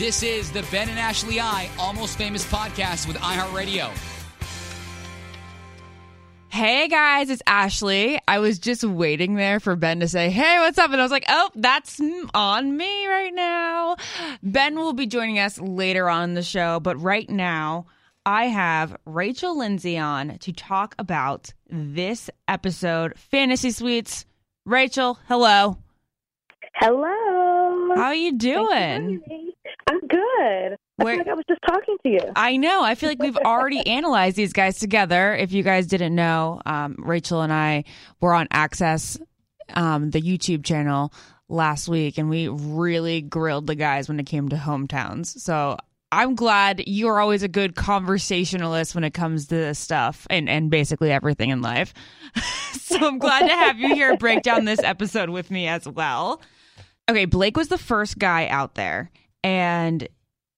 [0.00, 3.90] This is the Ben and Ashley I Almost Famous podcast with iHeartRadio.
[6.48, 8.18] Hey guys, it's Ashley.
[8.26, 10.90] I was just waiting there for Ben to say, Hey, what's up?
[10.90, 12.00] And I was like, Oh, that's
[12.32, 13.96] on me right now.
[14.42, 17.84] Ben will be joining us later on in the show, but right now,
[18.24, 24.24] I have Rachel Lindsay on to talk about this episode, Fantasy Suites.
[24.64, 25.76] Rachel, hello.
[26.76, 27.94] Hello.
[27.96, 29.49] How are you doing?
[29.90, 30.76] I'm good.
[31.00, 32.20] I Where- feel like I was just talking to you.
[32.36, 32.82] I know.
[32.84, 35.34] I feel like we've already analyzed these guys together.
[35.34, 37.84] If you guys didn't know, um, Rachel and I
[38.20, 39.18] were on Access,
[39.74, 41.12] um, the YouTube channel
[41.48, 45.26] last week, and we really grilled the guys when it came to hometowns.
[45.26, 45.76] So
[46.12, 50.70] I'm glad you're always a good conversationalist when it comes to this stuff and, and
[50.70, 51.94] basically everything in life.
[52.72, 56.40] so I'm glad to have you here break down this episode with me as well.
[57.08, 59.10] Okay, Blake was the first guy out there,
[59.42, 60.08] and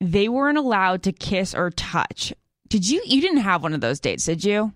[0.01, 2.33] they weren't allowed to kiss or touch.
[2.69, 3.03] Did you?
[3.05, 4.73] You didn't have one of those dates, did you?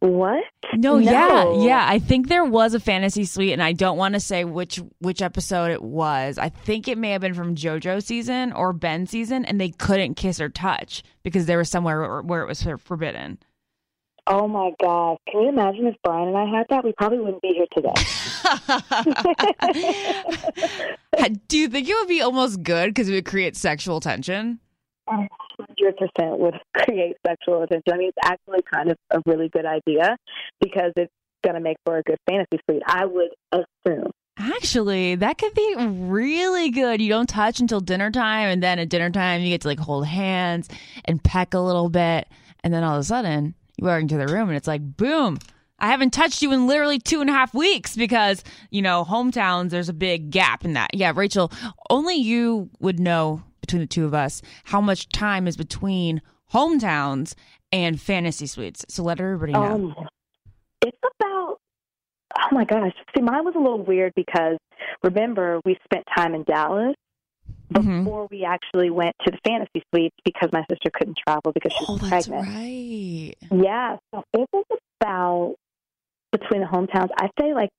[0.00, 0.42] What?
[0.74, 1.66] No, yeah, No.
[1.66, 1.84] yeah.
[1.86, 5.20] I think there was a fantasy suite, and I don't want to say which which
[5.20, 6.38] episode it was.
[6.38, 10.14] I think it may have been from JoJo season or Ben season, and they couldn't
[10.14, 13.38] kiss or touch because there was somewhere where, where it was forbidden.
[14.32, 15.18] Oh my gosh.
[15.28, 16.84] Can you imagine if Brian and I had that?
[16.84, 17.92] We probably wouldn't be here today.
[21.48, 24.60] Do you think it would be almost good because it would create sexual tension?
[25.08, 27.92] 100% would create sexual attention.
[27.92, 30.16] I mean, it's actually kind of a really good idea
[30.60, 32.82] because it's going to make for a good fantasy suite.
[32.86, 34.12] I would assume.
[34.38, 37.02] Actually, that could be really good.
[37.02, 39.80] You don't touch until dinner time, and then at dinner time, you get to like
[39.80, 40.68] hold hands
[41.04, 42.28] and peck a little bit.
[42.62, 45.38] And then all of a sudden, you walk into the room, and it's like, boom,
[45.78, 49.70] I haven't touched you in literally two and a half weeks because, you know, hometowns,
[49.70, 50.94] there's a big gap in that.
[50.94, 51.50] Yeah, Rachel,
[51.88, 56.20] only you would know between the two of us how much time is between
[56.52, 57.34] hometowns
[57.72, 58.84] and fantasy suites.
[58.88, 59.62] So let everybody know.
[59.62, 59.94] Um,
[60.82, 61.60] it's about,
[62.38, 62.92] oh my gosh.
[63.16, 64.58] See, mine was a little weird because
[65.02, 66.94] remember, we spent time in Dallas
[67.72, 68.04] Mhm.
[68.04, 71.84] before we actually went to the fantasy suites because my sister couldn't travel because she
[71.88, 72.54] oh, was that's pregnant.
[72.54, 73.34] right.
[73.64, 74.64] Yeah, so it was
[75.00, 75.54] about
[76.32, 77.08] between the hometowns.
[77.18, 77.70] I'd say like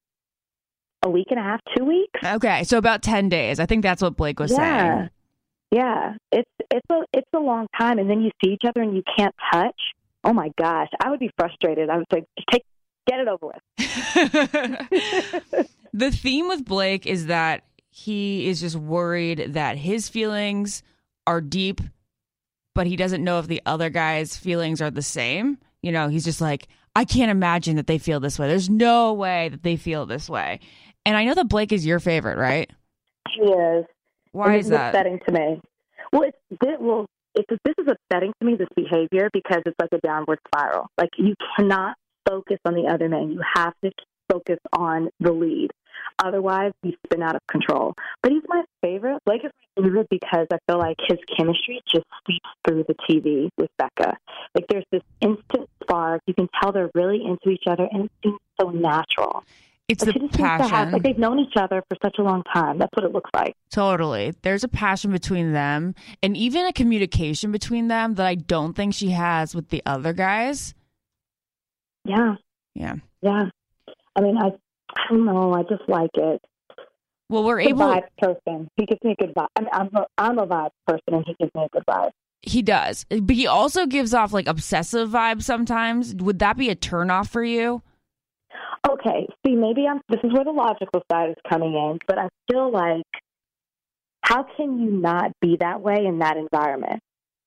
[1.04, 2.20] a week and a half, two weeks.
[2.24, 3.60] Okay, so about 10 days.
[3.60, 4.58] I think that's what Blake was yeah,
[4.98, 5.10] saying.
[5.72, 6.14] yeah.
[6.32, 9.04] It's it's a it's a long time, and then you see each other and you
[9.18, 9.80] can't touch.
[10.24, 11.90] Oh my gosh, I would be frustrated.
[11.90, 12.64] I would say, just take
[13.08, 13.62] get it over with.
[15.94, 20.82] the theme with Blake is that he is just worried that his feelings
[21.28, 21.82] are deep,
[22.74, 25.58] but he doesn't know if the other guy's feelings are the same.
[25.82, 28.48] You know, he's just like, I can't imagine that they feel this way.
[28.48, 30.62] There's no way that they feel this way.
[31.06, 32.72] And I know that Blake is your favorite, right?
[33.30, 33.86] He is.
[34.32, 34.96] Why is this that?
[34.96, 35.62] upsetting to me?
[36.14, 36.38] Well, it's
[36.80, 38.56] well, it's this is upsetting to me.
[38.56, 40.88] This behavior because it's like a downward spiral.
[40.98, 41.96] Like you cannot
[42.28, 43.32] focus on the other man.
[43.32, 43.92] You have to
[44.32, 45.72] focus on the lead.
[46.24, 47.94] Otherwise, he's been out of control.
[48.22, 49.20] But he's my favorite.
[49.26, 53.50] Blake is my favorite because I feel like his chemistry just seeps through the TV
[53.58, 54.16] with Becca.
[54.56, 56.22] Like there's this instant spark.
[56.28, 59.44] You can tell they're really into each other, and it seems so natural.
[59.88, 60.92] It's Like the just have, passion.
[60.94, 62.78] like they've known each other for such a long time.
[62.78, 63.56] That's what it looks like.
[63.72, 64.34] Totally.
[64.42, 68.94] There's a passion between them and even a communication between them that I don't think
[68.94, 70.74] she has with the other guys.
[72.06, 72.36] Yeah.
[72.74, 72.96] Yeah.
[73.22, 73.46] Yeah.
[74.16, 74.52] I mean, I,
[74.96, 75.54] I don't know.
[75.54, 76.42] I just like it.
[77.30, 78.68] Well, we're He's a able vibe person.
[78.76, 79.48] He gives me a good vibe.
[79.56, 82.12] I mean, I'm a, I'm a vibe person, and he gives me a good vibe.
[82.42, 83.06] he does.
[83.10, 86.14] But he also gives off like obsessive vibes sometimes.
[86.16, 87.82] Would that be a turnoff for you?
[88.90, 89.28] Okay.
[89.46, 90.02] See, maybe I'm.
[90.10, 93.04] This is where the logical side is coming in, but I feel like,
[94.24, 97.00] how can you not be that way in that environment?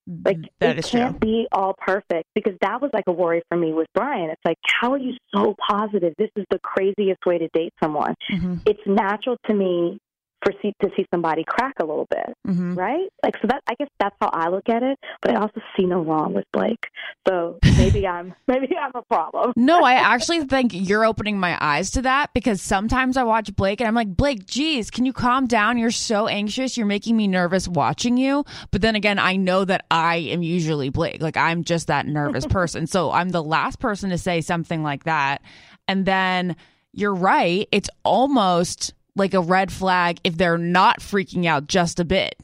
[0.07, 3.73] Like that it can't be all perfect because that was like a worry for me
[3.73, 4.29] with Brian.
[4.29, 6.13] It's like, how are you so positive?
[6.19, 8.15] This is the craziest way to date someone.
[8.31, 8.61] Mhm.
[8.67, 9.99] It's natural to me
[10.45, 12.77] for see, to see somebody crack a little bit, Mhm.
[12.77, 13.09] right?
[13.23, 14.99] Like so that I guess that's how I look at it.
[15.23, 16.87] But I also see no wrong with Blake.
[17.27, 19.53] So maybe I'm maybe I'm a problem.
[19.57, 23.81] No, I actually think you're opening my eyes to that because sometimes I watch Blake
[23.81, 25.79] and I'm like, Blake, geez, can you calm down?
[25.79, 26.77] You're so anxious.
[26.77, 28.45] You're making me nervous watching you.
[28.71, 31.23] But then again, I know that I am usually Blake.
[31.23, 32.87] Like I'm just that nervous person.
[32.87, 35.41] So I'm the last person to say something like that.
[35.89, 36.57] And then
[36.93, 37.67] you're right.
[37.73, 42.35] It's almost like a red flag if they're not freaking out just a bit.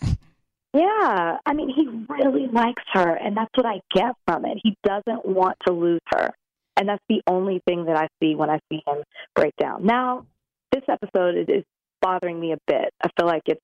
[0.73, 4.59] Yeah, I mean, he really likes her, and that's what I get from it.
[4.63, 6.31] He doesn't want to lose her,
[6.77, 9.03] and that's the only thing that I see when I see him
[9.35, 9.85] break down.
[9.85, 10.27] Now,
[10.71, 11.65] this episode is,
[12.01, 12.95] bothering me a bit.
[13.05, 13.61] I feel like it's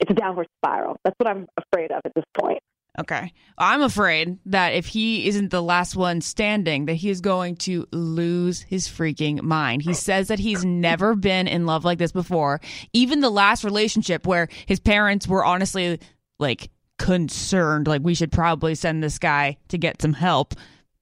[0.00, 0.96] it's a downward spiral.
[1.04, 2.58] That's what I'm afraid of at this point.
[2.98, 3.32] Okay.
[3.58, 7.86] I'm afraid that if he isn't the last one standing, that he is going to
[7.92, 9.82] lose his freaking mind.
[9.82, 12.60] He says that he's never been in love like this before.
[12.92, 16.00] Even the last relationship where his parents were honestly
[16.38, 20.54] like concerned, like we should probably send this guy to get some help.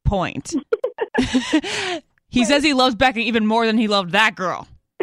[0.04, 0.54] Point.
[2.28, 4.68] he says he loves Becca even more than he loved that girl.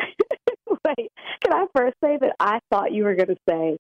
[0.86, 1.12] Wait,
[1.44, 3.78] can I first say that I thought you were going to say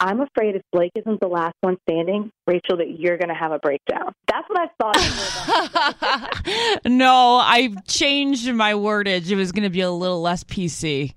[0.00, 3.50] I'm afraid if Blake isn't the last one standing, Rachel, that you're going to have
[3.50, 4.12] a breakdown.
[4.28, 6.84] That's what I thought.
[6.84, 9.28] no, I changed my wordage.
[9.30, 11.14] It was going to be a little less PC.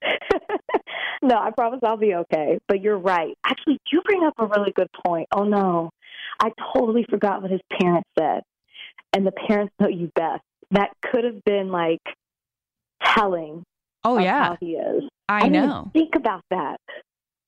[1.22, 2.60] no, I promise I'll be okay.
[2.68, 3.36] But you're right.
[3.44, 5.26] Actually, you bring up a really good point.
[5.32, 5.90] Oh, no.
[6.40, 8.42] I totally forgot what his parents said.
[9.12, 10.42] And the parents know you best.
[10.70, 11.98] That could have been like
[13.04, 13.64] telling.
[14.04, 14.50] Oh, yeah.
[14.50, 15.02] How he is.
[15.28, 15.90] I, I know.
[15.92, 16.78] Think about that.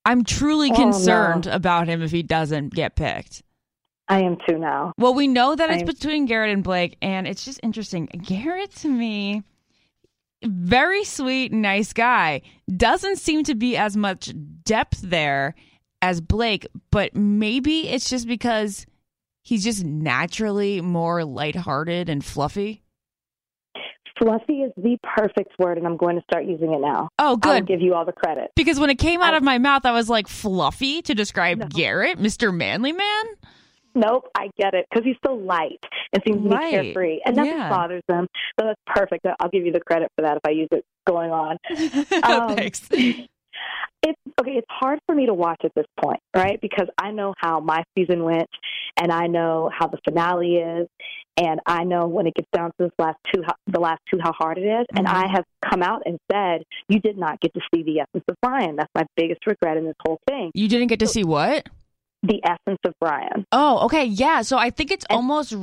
[0.04, 1.52] I'm truly oh, concerned no.
[1.52, 3.43] about him if he doesn't get picked.
[4.08, 4.93] I am too now.
[4.99, 8.06] Well, we know that it's between Garrett and Blake, and it's just interesting.
[8.06, 9.43] Garrett, to me,
[10.44, 12.43] very sweet, nice guy.
[12.76, 14.32] Doesn't seem to be as much
[14.64, 15.54] depth there
[16.02, 18.87] as Blake, but maybe it's just because
[19.43, 22.82] he's just naturally more lighthearted and fluffy.
[24.19, 27.09] Fluffy is the perfect word, and I'm going to start using it now.
[27.19, 27.50] Oh, good.
[27.50, 28.50] I'll give you all the credit.
[28.56, 31.59] Because when it came out I, of my mouth, I was like, fluffy to describe
[31.59, 31.67] no.
[31.67, 32.55] Garrett, Mr.
[32.55, 33.25] Manly Man?
[33.94, 36.70] Nope, I get it because he's so light and seems light.
[36.70, 37.69] to be carefree, and nothing yeah.
[37.69, 38.26] bothers him.
[38.59, 39.26] So that's perfect.
[39.38, 41.59] I'll give you the credit for that if I use it going on.
[42.23, 42.88] Um, Thanks.
[44.03, 44.53] It's okay.
[44.53, 46.61] It's hard for me to watch at this point, right?
[46.61, 48.49] Because I know how my season went,
[49.00, 50.88] and I know how the finale is,
[51.37, 54.19] and I know when it gets down to this last two, how, the last two,
[54.20, 54.67] how hard it is.
[54.67, 54.99] Mm-hmm.
[54.99, 58.25] And I have come out and said, you did not get to see the essence
[58.29, 58.76] of Brian.
[58.76, 60.50] That's my biggest regret in this whole thing.
[60.55, 61.69] You didn't get to see what?
[62.25, 63.47] The essence of Brian.
[63.50, 64.43] Oh, okay, yeah.
[64.43, 65.55] So I think it's and- almost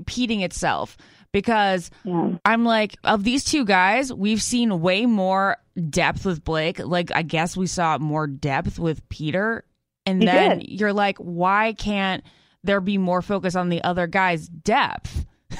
[0.00, 0.96] repeating itself
[1.32, 2.32] because yeah.
[2.44, 5.58] I'm like, of these two guys, we've seen way more
[5.88, 6.78] depth with Blake.
[6.78, 9.64] Like, I guess we saw more depth with Peter.
[10.06, 10.68] And you then did.
[10.68, 12.24] you're like, why can't
[12.64, 15.26] there be more focus on the other guy's depth?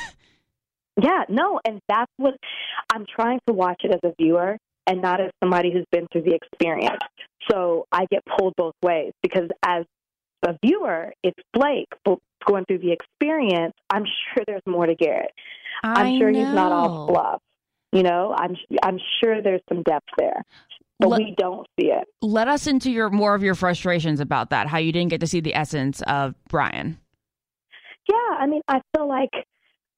[1.01, 1.61] yeah, no.
[1.65, 2.35] And that's what
[2.93, 6.23] I'm trying to watch it as a viewer and not as somebody who's been through
[6.23, 7.03] the experience.
[7.51, 9.85] So I get pulled both ways because as
[10.43, 11.89] a viewer, it's Blake
[12.47, 13.75] going through the experience.
[13.91, 15.33] I'm sure there's more to Garrett.
[15.83, 16.39] I am sure know.
[16.39, 17.43] he's not all fluff.
[17.93, 20.45] You know, I'm I'm sure there's some depth there,
[21.01, 22.07] but let, we don't see it.
[22.23, 24.69] Let us into your more of your frustrations about that.
[24.69, 26.99] How you didn't get to see the essence of Brian.
[28.09, 29.31] Yeah, I mean, I feel like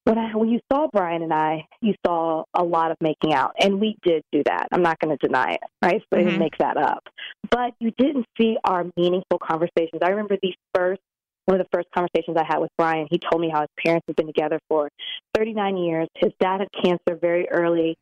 [0.04, 3.52] when I when you saw Brian and I, you saw a lot of making out,
[3.58, 4.68] and we did do that.
[4.72, 6.02] I'm not going to deny it, right?
[6.12, 6.38] So mm-hmm.
[6.38, 7.04] Make that up.
[7.50, 10.00] But you didn't see our meaningful conversations.
[10.02, 11.02] I remember the first
[11.46, 14.04] one of the first conversations I had with Brian, he told me how his parents
[14.06, 14.88] had been together for
[15.36, 16.08] 39 years.
[16.16, 17.96] His dad had cancer very early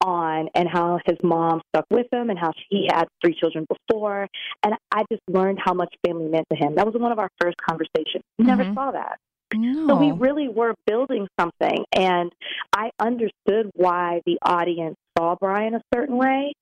[0.00, 4.28] on, and how his mom stuck with him, and how he had three children before.
[4.62, 6.74] And I just learned how much family meant to him.
[6.74, 8.24] That was one of our first conversations.
[8.38, 8.74] We never mm-hmm.
[8.74, 9.18] saw that.
[9.54, 9.88] No.
[9.88, 12.32] So we really were building something, and
[12.72, 16.52] I understood why the audience saw Brian a certain way,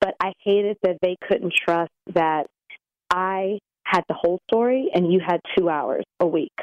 [0.00, 2.46] but I hated that they couldn't trust that
[3.10, 6.54] I had the whole story and you had two hours a week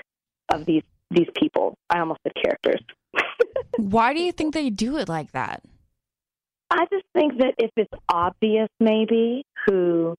[0.51, 1.75] of these these people.
[1.89, 2.81] I almost said characters.
[3.77, 5.61] Why do you think they do it like that?
[6.69, 10.15] I just think that if it's obvious, maybe who,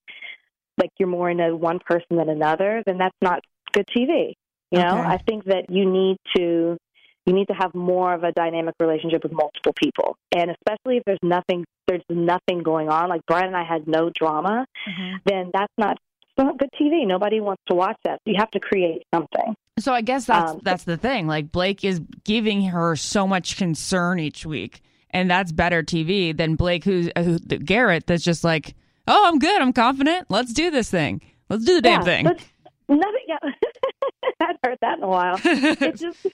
[0.79, 3.41] like you're more into one person than another, then that's not
[3.73, 4.35] good TV.
[4.71, 5.09] You know, okay.
[5.09, 6.77] I think that you need to
[7.25, 11.05] you need to have more of a dynamic relationship with multiple people, and especially if
[11.05, 13.09] there's nothing there's nothing going on.
[13.09, 15.17] Like Brian and I had no drama, mm-hmm.
[15.25, 15.99] then that's not
[16.39, 17.07] not good TV.
[17.07, 18.21] Nobody wants to watch that.
[18.25, 19.55] You have to create something.
[19.79, 21.27] So I guess that's um, that's the thing.
[21.27, 26.57] Like Blake is giving her so much concern each week, and that's better TV than
[26.57, 28.07] Blake, who's who, Garrett.
[28.07, 28.75] That's just like,
[29.09, 29.61] oh, I'm good.
[29.61, 30.27] I'm confident.
[30.31, 31.23] Let's do this thing.
[31.49, 32.25] Let's do the yeah, damn thing.
[32.89, 33.25] Nothing.
[33.27, 35.41] Yeah, I have heard that in a while.
[35.45, 36.27] it just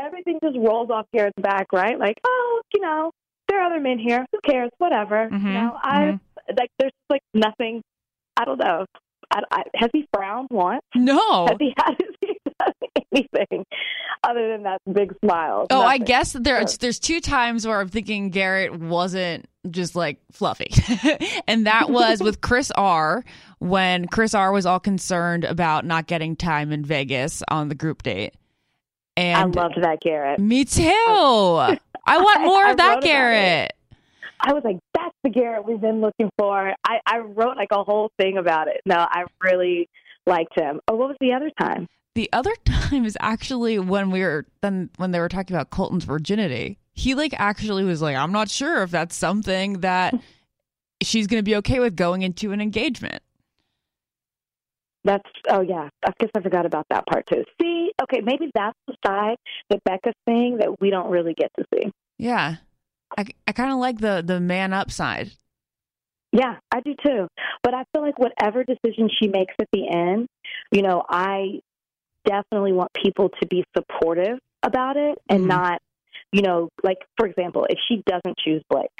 [0.00, 1.98] everything just rolls off Garrett's back, right?
[1.98, 3.10] Like, oh, you know,
[3.48, 4.24] there are other men here.
[4.30, 4.70] Who cares?
[4.78, 5.28] Whatever.
[5.28, 6.54] Mm-hmm, you know, I mm-hmm.
[6.56, 6.70] like.
[6.78, 7.82] There's like nothing.
[8.36, 8.84] I don't know.
[9.30, 10.82] I, I, has he frowned once?
[10.94, 11.46] No.
[11.46, 11.96] Has he had
[13.12, 13.64] anything
[14.22, 15.66] other than that big smile?
[15.70, 15.88] Oh, Nothing.
[15.88, 16.76] I guess there's oh.
[16.80, 20.70] there's two times where I'm thinking Garrett wasn't just like fluffy,
[21.48, 23.24] and that was with Chris R
[23.58, 28.02] when Chris R was all concerned about not getting time in Vegas on the group
[28.02, 28.34] date.
[29.16, 30.38] And I loved that Garrett.
[30.38, 30.82] Me too.
[30.84, 33.72] I want more of that Garrett.
[34.40, 36.72] I was like, that's the Garrett we've been looking for.
[36.84, 38.80] I, I wrote like a whole thing about it.
[38.84, 39.88] No, I really
[40.26, 40.80] liked him.
[40.88, 41.86] Oh, what was the other time?
[42.14, 46.04] The other time is actually when we were then when they were talking about Colton's
[46.04, 46.78] virginity.
[46.94, 50.14] He like actually was like, I'm not sure if that's something that
[51.02, 53.22] she's going to be okay with going into an engagement.
[55.04, 55.88] That's oh yeah.
[56.04, 57.44] I guess I forgot about that part too.
[57.60, 59.36] See, okay, maybe that's the side
[59.70, 61.92] that Becca's saying that we don't really get to see.
[62.18, 62.56] Yeah,
[63.16, 65.32] I I kind of like the the man up side.
[66.32, 67.28] Yeah, I do too.
[67.62, 70.28] But I feel like whatever decision she makes at the end,
[70.70, 71.60] you know, I
[72.24, 75.48] definitely want people to be supportive about it and Mhm.
[75.48, 75.82] not,
[76.32, 78.90] you know, like for example, if she doesn't choose Blake,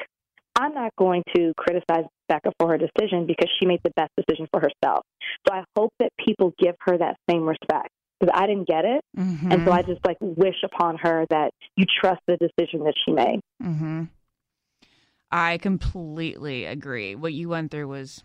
[0.59, 4.47] I'm not going to criticize Becca for her decision because she made the best decision
[4.53, 5.05] for herself.
[5.47, 9.03] So I hope that people give her that same respect because I didn't get it,
[9.17, 9.53] Mm-hmm.
[9.53, 13.13] and so I just like wish upon her that you trust the decision that she
[13.13, 13.41] made.
[13.63, 14.05] Mm-hmm.
[15.31, 17.15] I completely agree.
[17.15, 18.23] What you went through was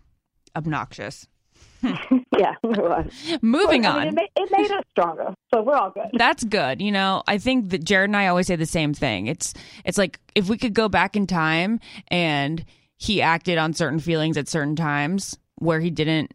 [0.55, 1.27] obnoxious.
[1.83, 3.11] yeah, it was.
[3.41, 4.07] Moving I mean, on.
[4.09, 6.09] it, made, it made us stronger, so we're all good.
[6.13, 6.81] That's good.
[6.81, 9.27] You know, I think that Jared and I always say the same thing.
[9.27, 11.79] It's it's like if we could go back in time
[12.09, 12.63] and
[12.97, 16.33] he acted on certain feelings at certain times where he didn't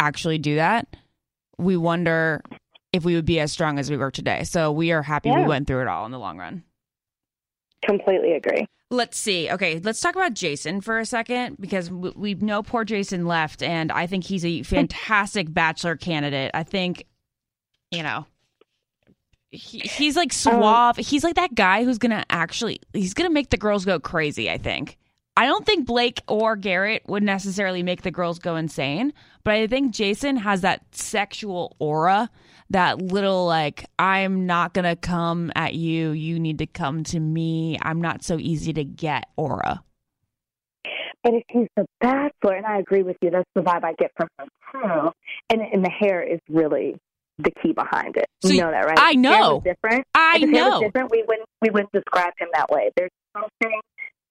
[0.00, 0.96] actually do that,
[1.58, 2.42] we wonder
[2.92, 4.44] if we would be as strong as we were today.
[4.44, 6.64] So we are happy we went through it all in the long run.
[7.84, 8.66] Completely agree.
[8.90, 9.50] Let's see.
[9.50, 13.62] Okay, let's talk about Jason for a second because we, we know poor Jason left,
[13.62, 16.50] and I think he's a fantastic bachelor candidate.
[16.54, 17.04] I think,
[17.90, 18.26] you know,
[19.50, 20.98] he, he's like suave.
[20.98, 24.50] Um, he's like that guy who's gonna actually he's gonna make the girls go crazy.
[24.50, 24.96] I think.
[25.38, 29.12] I don't think Blake or Garrett would necessarily make the girls go insane,
[29.44, 32.28] but I think Jason has that sexual aura,
[32.70, 37.78] that little like, I'm not gonna come at you, you need to come to me.
[37.82, 39.84] I'm not so easy to get aura.
[41.22, 44.10] But if he's the bachelor, and I agree with you, that's the vibe I get
[44.16, 45.10] from him too.
[45.50, 46.96] And and the hair is really
[47.38, 48.26] the key behind it.
[48.42, 48.98] So you know that, right?
[49.00, 49.62] I know.
[49.64, 50.04] different.
[50.16, 50.80] I if his hair was know.
[50.80, 51.12] different.
[51.12, 52.90] We wouldn't we wouldn't describe him that way.
[52.96, 53.80] There's something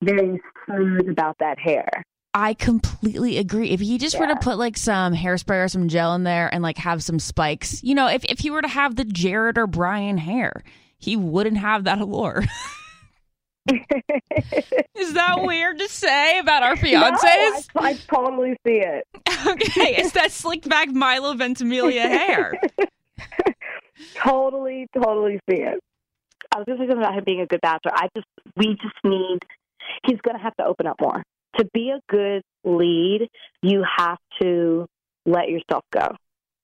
[0.03, 1.89] very smooth about that hair.
[2.33, 3.71] I completely agree.
[3.71, 6.61] If he just were to put like some hairspray or some gel in there and
[6.61, 9.65] like have some spikes, you know, if, if he were to have the Jared or
[9.65, 10.61] Brian hair,
[10.99, 12.43] he wouldn't have that allure.
[14.95, 17.21] Is that weird to say about our No, fiancés?
[17.23, 19.05] I, I totally see it.
[19.45, 22.53] okay, it's that slicked back Milo Ventimiglia hair.
[24.15, 25.79] Totally, totally see it.
[26.53, 27.91] I was just thinking about him being a good bachelor.
[27.95, 29.39] I just, we just need.
[30.05, 31.23] He's going to have to open up more
[31.57, 33.27] to be a good lead.
[33.61, 34.87] You have to
[35.25, 36.07] let yourself go,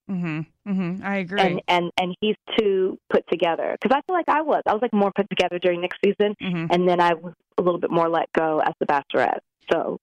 [0.10, 0.42] Mm-hmm.
[0.72, 1.06] Mm-hmm.
[1.06, 1.40] I agree.
[1.42, 3.76] and and and he's too put together.
[3.82, 4.62] Because I feel like I was.
[4.68, 6.68] I was like more put together during Nick's season, Mhm.
[6.72, 9.40] and then I was a little bit more let go as the bachelorette.
[9.72, 9.98] So,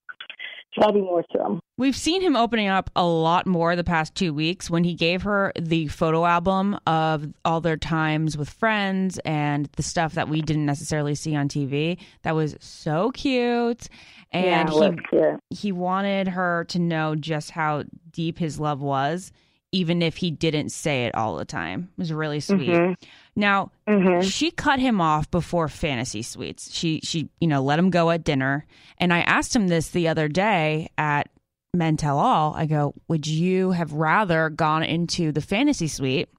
[0.77, 1.61] there'll be more to him.
[1.81, 5.23] We've seen him opening up a lot more the past two weeks when he gave
[5.23, 10.43] her the photo album of all their times with friends and the stuff that we
[10.43, 11.97] didn't necessarily see on TV.
[12.21, 13.87] That was so cute.
[14.31, 15.37] And yeah, he yeah.
[15.49, 19.31] he wanted her to know just how deep his love was,
[19.71, 21.89] even if he didn't say it all the time.
[21.97, 22.69] It was really sweet.
[22.69, 22.95] Mhm.
[23.35, 24.23] Now, Mhm.
[24.31, 26.71] she cut him off before fantasy suites.
[26.71, 28.67] She she you know let him go at dinner,
[28.99, 31.27] and I asked him this the other day at
[31.73, 32.53] Men Tell All.
[32.53, 36.29] I go, would you have rather gone into the fantasy suite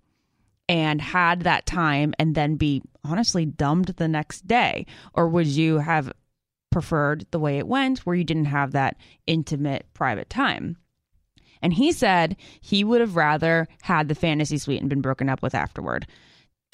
[0.68, 5.78] and had that time and then be honestly dumbed the next day, or would you
[5.78, 6.12] have
[6.70, 8.96] preferred the way it went, where you didn't have that
[9.26, 10.76] intimate private time?
[11.62, 15.42] And he said he would have rather had the fantasy suite and been broken up
[15.42, 16.06] with afterward.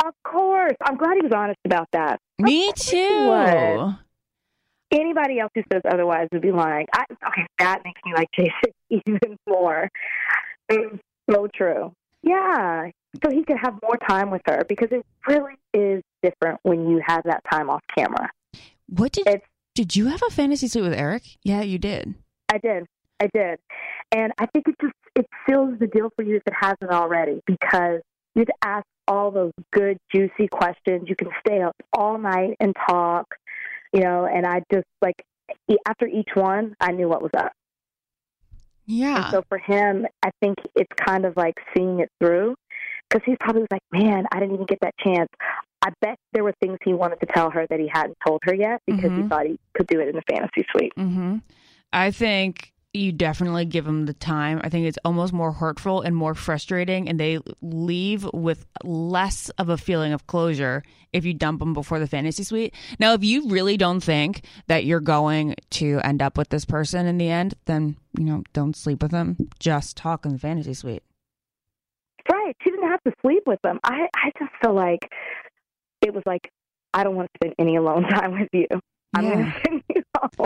[0.04, 0.76] Of course.
[0.84, 2.20] I'm glad he was honest about that.
[2.38, 3.94] Me course he was.
[3.94, 4.04] too.
[4.90, 6.86] Anybody else who says otherwise would be lying.
[6.94, 9.88] I, okay, that makes me like Jason even more.
[10.68, 10.96] It's
[11.30, 11.92] so true.
[12.22, 12.90] Yeah.
[13.24, 17.00] So he could have more time with her because it really is different when you
[17.06, 18.30] have that time off camera.
[18.88, 21.22] What did It's- did you have a fantasy suite with Eric?
[21.44, 22.14] Yeah, you did.
[22.52, 22.86] I did.
[23.20, 23.58] I did.
[24.10, 27.40] And I think it just it seals the deal for you if it hasn't already
[27.46, 28.00] because
[28.34, 31.08] you have to ask all those good, juicy questions.
[31.08, 33.26] You can stay up all night and talk,
[33.92, 35.22] you know, and I just like
[35.86, 37.52] after each one, I knew what was up.
[38.86, 39.24] Yeah.
[39.24, 42.54] And so for him, I think it's kind of like seeing it through
[43.08, 45.28] because he's probably like, man, I didn't even get that chance.
[45.82, 48.54] I bet there were things he wanted to tell her that he hadn't told her
[48.54, 49.28] yet because he Mhm.
[49.28, 50.92] thought he could do it in the fantasy suite.
[50.96, 51.36] Mm-hmm.
[51.92, 54.60] I think you definitely give them the time.
[54.64, 59.68] I think it's almost more hurtful and more frustrating, and they leave with less of
[59.68, 62.74] a feeling of closure if you dump them before the fantasy suite.
[62.98, 67.06] Now, if you really don't think that you're going to end up with this person
[67.06, 69.36] in the end, then, you know, don't sleep with them.
[69.58, 71.02] Just talk in the fantasy suite.
[72.30, 72.54] Right.
[72.62, 73.78] She didn't have to sleep with them.
[73.84, 75.00] I, I just feel like
[76.02, 76.50] it was like,
[76.92, 78.66] I don't want to spend any alone time with you.
[79.14, 79.34] I'm Yeah.
[79.34, 80.02] going to send you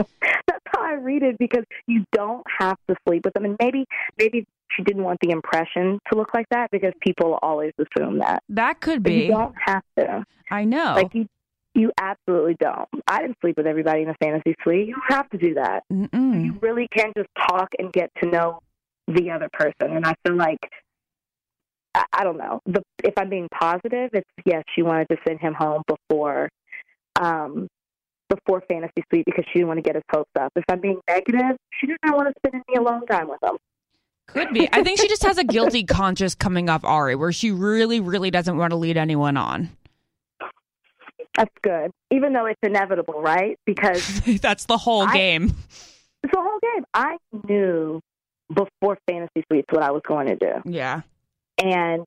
[0.46, 3.44] That's how I read it because you don't have to sleep with them.
[3.44, 3.86] And maybe,
[4.18, 8.42] maybe she didn't want the impression to look like that because people always assume that.
[8.48, 10.24] That could But you don't have to.
[10.50, 10.94] I know.
[10.96, 11.26] Like you,
[11.74, 12.88] you absolutely don't.
[13.06, 14.88] I didn't sleep with everybody in a fantasy suite.
[14.88, 15.84] You don't have to do that.
[15.92, 16.44] Mm-mm.
[16.44, 18.60] You really can't just talk and get to know
[19.08, 19.96] the other person.
[19.96, 20.58] And I feel like
[21.94, 22.60] I, I don't know.
[22.66, 26.48] The if I'm being positive, it's yes, she wanted to send him home before
[27.20, 27.68] um
[28.34, 30.52] before fantasy suite because she didn't want to get his hopes up.
[30.56, 33.56] If I'm being negative, she did not want to spend any alone time with him.
[34.28, 34.68] Could be.
[34.72, 38.30] I think she just has a guilty conscience coming off Arie, where she really, really
[38.30, 39.70] doesn't want to lead anyone on.
[41.36, 41.90] That's good.
[42.10, 43.58] Even though it's inevitable, right?
[43.64, 45.54] Because That's the whole I- game.
[46.22, 46.84] it's the whole game.
[46.94, 47.16] I
[47.48, 48.00] knew
[48.52, 50.52] before fantasy suites what I was going to do.
[50.66, 51.02] Yeah.
[51.62, 52.04] and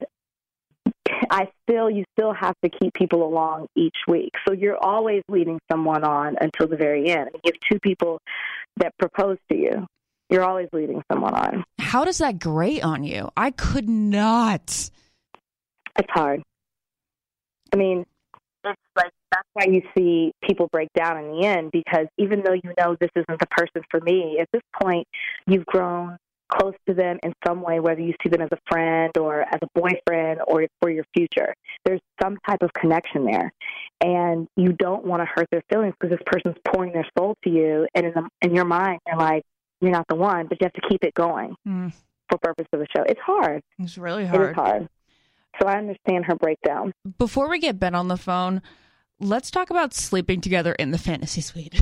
[1.30, 4.32] I still you still have to keep people along each week.
[4.48, 7.30] So you're always leading someone on until the very end.
[7.44, 8.20] You have two people
[8.78, 9.88] that propose to you.
[10.30, 11.64] You're always leading someone on.
[11.80, 13.30] How does that grate on you?
[13.38, 14.90] I could not.
[15.98, 16.42] It's hard.
[17.72, 18.06] I mean,
[18.64, 22.54] it's like that's why you see people break down in the end because even though
[22.54, 25.08] you know this isn't the person for me, at this point
[25.46, 26.18] you've grown
[26.58, 29.60] close to them in some way, whether you see them as a friend or as
[29.62, 31.54] a boyfriend or for your future.
[31.86, 33.52] There's some type of connection there,
[34.02, 37.50] and you don't want to hurt their feelings because this person's pouring their soul to
[37.50, 39.44] you, and in the, in your mind you're like
[39.82, 41.92] you're not the one, but you have to keep it going Mm,
[42.30, 43.04] for purpose of the show.
[43.04, 43.62] It's hard.
[43.78, 44.42] it's really hard.
[44.42, 44.72] It is hard.
[44.72, 44.90] hard.
[45.62, 46.94] So I understand her breakdown.
[47.18, 48.62] Before we get Ben on the phone,
[49.20, 51.74] let's talk about sleeping together in the fantasy suite.
[51.76, 51.80] so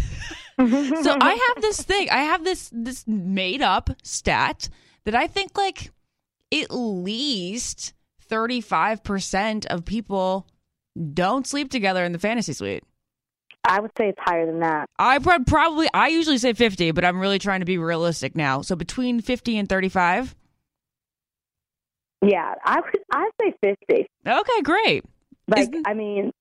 [0.60, 2.10] I have this thing.
[2.10, 4.70] I have this this made up stat
[5.06, 5.92] that I think like
[6.54, 7.94] at least
[8.30, 10.48] 35% of people
[11.14, 12.84] don't sleep together in the fantasy suite.
[13.66, 14.90] I would say it's higher than that.
[15.00, 18.62] I prob- probably I usually say 50, but I'm really trying to be realistic now.
[18.62, 20.36] So between 50 and 35.
[22.26, 23.02] Yeah, I would.
[23.12, 24.08] I say fifty.
[24.26, 25.04] Okay, great.
[25.50, 26.32] Like, Isn't- I mean,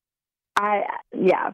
[0.62, 1.50] I yeah,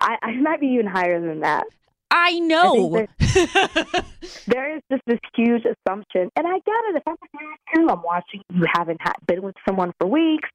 [0.00, 1.64] I, I might be even higher than that.
[2.10, 3.06] I know.
[4.46, 6.96] There is just this huge assumption, and I get it.
[6.96, 8.42] If I'm a too, I'm watching.
[8.52, 10.48] You haven't had, been with someone for weeks.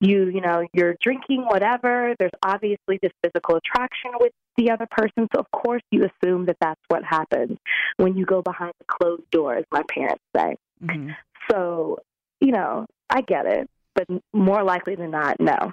[0.00, 2.14] You, you know, you're drinking whatever.
[2.18, 6.56] There's obviously this physical attraction with the other person, so of course you assume that
[6.60, 7.58] that's what happens
[7.96, 9.64] when you go behind the closed doors.
[9.72, 10.56] My parents say.
[10.82, 11.16] Mhm.
[11.50, 11.98] So,
[12.40, 15.72] you know, I get it, but more likely than not, no.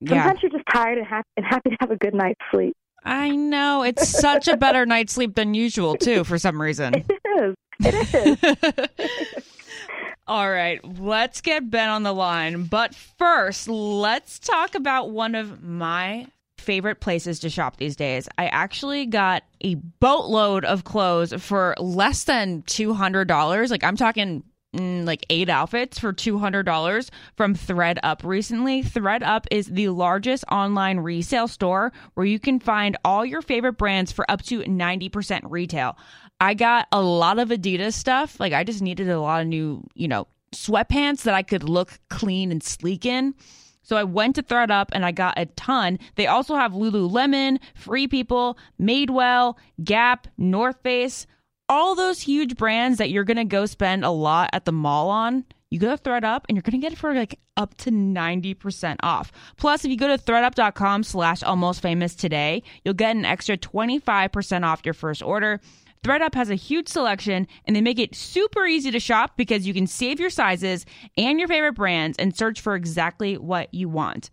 [0.00, 0.22] Yeah.
[0.24, 2.76] Sometimes you're just tired and happy, and happy to have a good night's sleep.
[3.04, 3.82] I know.
[3.82, 7.04] It's such a better night's sleep than usual, too, for some reason.
[7.20, 7.94] It is.
[7.94, 9.44] It is.
[10.26, 12.64] All right, let's get Ben on the line.
[12.64, 16.26] But first, let's talk about one of my
[16.58, 18.28] favorite places to shop these days.
[18.36, 23.70] I actually got a boatload of clothes for less than $200.
[23.70, 24.42] Like, I'm talking
[24.76, 28.82] Mm, like eight outfits for $200 from ThredUp recently.
[28.82, 34.12] ThredUp is the largest online resale store where you can find all your favorite brands
[34.12, 35.96] for up to 90% retail.
[36.38, 38.38] I got a lot of Adidas stuff.
[38.38, 41.98] Like I just needed a lot of new, you know, sweatpants that I could look
[42.10, 43.34] clean and sleek in.
[43.82, 45.98] So I went to ThredUp and I got a ton.
[46.16, 51.26] They also have Lululemon, Free People, Madewell, Gap, North Face,
[51.68, 55.10] all those huge brands that you're going to go spend a lot at the mall
[55.10, 55.44] on.
[55.70, 58.96] You go to ThredUp and you're going to get it for like up to 90%
[59.02, 59.30] off.
[59.58, 64.64] Plus, if you go to thredup.com slash almost famous today, you'll get an extra 25%
[64.64, 65.60] off your first order.
[66.02, 69.74] ThredUp has a huge selection and they make it super easy to shop because you
[69.74, 74.30] can save your sizes and your favorite brands and search for exactly what you want.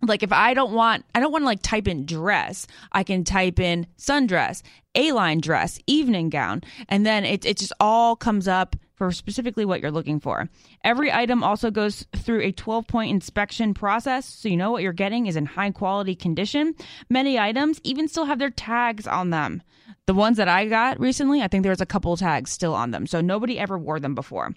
[0.00, 3.24] Like if I don't want I don't want to like type in dress, I can
[3.24, 4.62] type in sundress,
[4.94, 9.80] A-line dress, evening gown, and then it it just all comes up for specifically what
[9.80, 10.48] you're looking for.
[10.84, 15.26] Every item also goes through a 12-point inspection process, so you know what you're getting
[15.26, 16.74] is in high quality condition.
[17.08, 19.62] Many items even still have their tags on them.
[20.06, 22.90] The ones that I got recently, I think there was a couple tags still on
[22.90, 24.52] them, so nobody ever wore them before.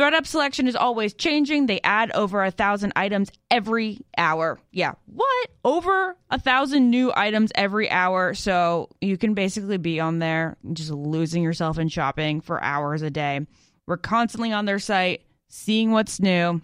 [0.00, 1.66] ThredUp selection is always changing.
[1.66, 4.58] They add over a thousand items every hour.
[4.72, 5.50] Yeah, what?
[5.62, 8.32] Over a thousand new items every hour.
[8.32, 13.10] So you can basically be on there just losing yourself in shopping for hours a
[13.10, 13.46] day.
[13.86, 16.62] We're constantly on their site, seeing what's new.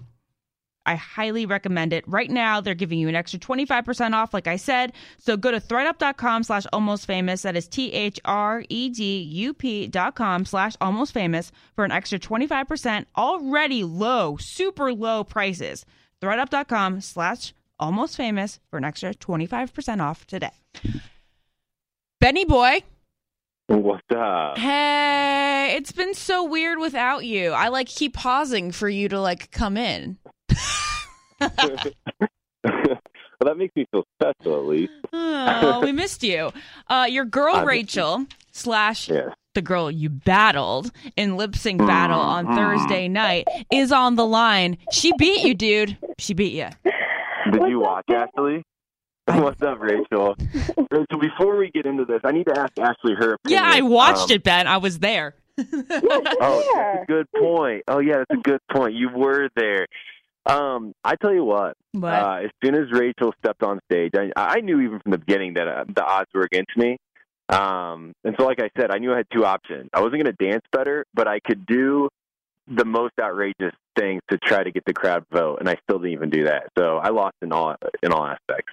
[0.86, 2.04] I highly recommend it.
[2.06, 4.92] Right now, they're giving you an extra 25% off, like I said.
[5.18, 7.42] So go to thredup.com slash almost famous.
[7.42, 11.84] That is T H R E D U P dot com slash almost famous for
[11.84, 15.84] an extra 25% already low, super low prices.
[16.22, 20.50] Thredup.com slash almost famous for an extra 25% off today.
[22.20, 22.80] Benny Boy.
[23.68, 24.58] What's up?
[24.58, 27.50] Hey, it's been so weird without you.
[27.50, 30.18] I like keep pausing for you to like come in.
[31.40, 31.50] Well,
[33.40, 34.92] that makes me feel special, at least.
[35.12, 36.52] oh, we missed you.
[36.88, 39.30] Uh, your girl I Rachel slash Yeah.
[39.54, 42.56] the girl you battled in lip sync battle on Mm-hmm.
[42.56, 44.78] Thursday night is on the line.
[44.92, 45.96] She beat you, dude.
[46.18, 46.68] She beat you.
[47.52, 48.62] Did you watch, Ashley?
[49.28, 50.36] What's up, Rachel?
[50.90, 53.62] Rachel, before we get into this, I need to ask Ashley her opinion.
[53.62, 54.66] Yeah, I watched Um, it, Ben.
[54.66, 55.34] I was there.
[55.58, 57.82] Oh, that's a good point.
[57.88, 58.94] Oh, yeah, that's a good point.
[58.94, 59.86] You were there.
[60.46, 61.76] Um, I tell you what.
[61.92, 62.12] What?
[62.12, 65.54] Uh, as soon as Rachel stepped on stage, I, I knew even from the beginning
[65.54, 66.98] that uh, the odds were against me.
[67.48, 69.90] Um, and so, like I said, I knew I had two options.
[69.92, 72.08] I wasn't going to dance better, but I could do
[72.68, 76.12] the most outrageous things to try to get the crowd vote, and I still didn't
[76.12, 76.70] even do that.
[76.78, 78.72] So I lost in all in all aspects.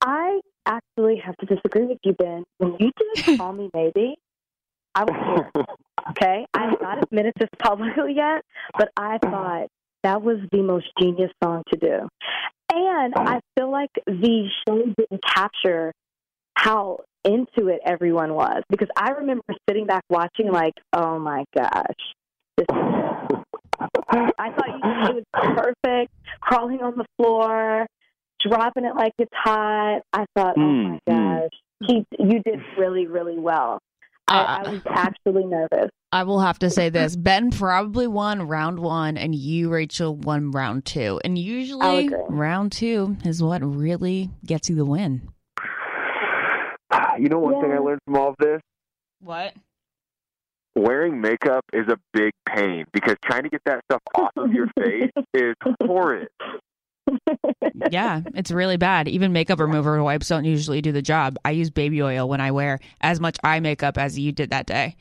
[0.00, 2.44] I actually have to disagree with you, Ben.
[2.58, 4.16] When you did Call Me Maybe,
[4.94, 5.64] I was here.
[6.10, 6.46] Okay?
[6.54, 8.42] I have not admitted this publicly yet,
[8.78, 9.68] but I thought
[10.08, 12.08] that was the most genius song to do.
[12.72, 15.92] And I feel like the show didn't capture
[16.54, 21.82] how into it everyone was because I remember sitting back watching, like, oh my gosh,
[22.56, 22.76] this is
[24.10, 27.86] I thought you, it was perfect, crawling on the floor,
[28.40, 30.00] dropping it like it's hot.
[30.12, 31.40] I thought, oh my Mm, mm.
[31.40, 33.78] gosh, he, you did really, really well.
[34.26, 35.90] I, I was actually nervous.
[36.10, 37.16] I will have to say this.
[37.16, 41.20] Ben probably won round one, and you, Rachel, won round two.
[41.22, 45.28] And usually, round two is what really gets you the win.
[47.18, 48.60] you know, one thing I learned from all of this:
[49.20, 49.54] What?
[50.78, 54.68] wearing makeup is a big pain because trying to get that stuff off of your
[54.78, 56.28] face is horrid.
[57.90, 59.08] Yeah, it's really bad.
[59.08, 61.38] Even makeup remover wipes don't usually do the job.
[61.44, 64.66] I use baby oil when I wear as much eye makeup as you did that
[64.66, 64.96] day.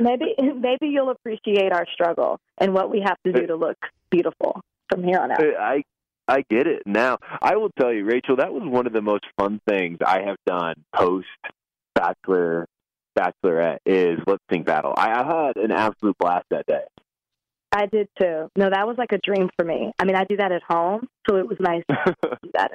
[0.00, 3.78] Maybe, maybe you'll appreciate our struggle and what we have to do to look
[4.10, 5.40] beautiful from here on out.
[5.40, 5.82] I
[6.28, 7.18] I get it now.
[7.42, 10.36] I will tell you, Rachel, that was one of the most fun things I have
[10.46, 11.26] done post
[11.94, 12.66] Bachelor
[13.18, 14.94] Bachelorette is lip sync battle.
[14.96, 16.84] I, I had an absolute blast that day.
[17.72, 18.48] I did too.
[18.56, 19.92] No, that was like a dream for me.
[19.98, 22.70] I mean, I do that at home, so it was nice to do that.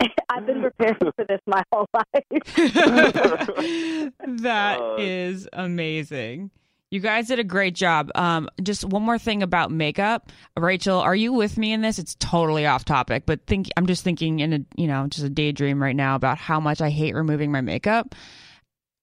[0.30, 2.10] I've been preparing for this my whole life.
[4.26, 6.50] That is Uh, amazing.
[6.90, 8.10] You guys did a great job.
[8.16, 10.98] Um, just one more thing about makeup, Rachel.
[10.98, 12.00] Are you with me in this?
[12.00, 15.30] It's totally off topic, but think I'm just thinking in a you know just a
[15.30, 18.14] daydream right now about how much I hate removing my makeup.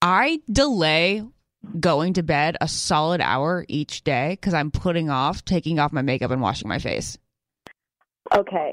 [0.01, 1.23] I delay
[1.79, 6.01] going to bed a solid hour each day because I'm putting off taking off my
[6.01, 7.17] makeup and washing my face.
[8.35, 8.71] Okay.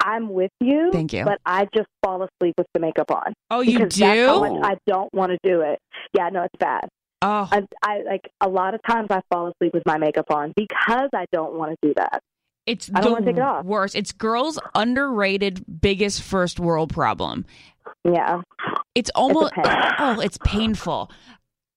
[0.00, 0.90] I'm with you.
[0.92, 1.24] Thank you.
[1.24, 3.34] But I just fall asleep with the makeup on.
[3.50, 4.04] Oh, you do?
[4.62, 5.78] I don't want to do it.
[6.16, 6.88] Yeah, no, it's bad.
[7.22, 10.54] Oh, I, I like a lot of times I fall asleep with my makeup on
[10.56, 12.22] because I don't want to do that.
[12.66, 13.64] It's I don't the it off.
[13.64, 13.94] worst.
[13.94, 17.44] It's girls' underrated biggest first world problem.
[18.04, 18.40] Yeah.
[18.94, 19.64] It's almost pain.
[19.98, 21.10] oh, it's painful.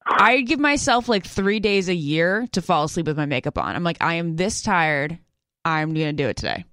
[0.06, 3.76] I give myself like three days a year to fall asleep with my makeup on.
[3.76, 5.18] I'm like, I am this tired.
[5.66, 6.66] I'm gonna do it today.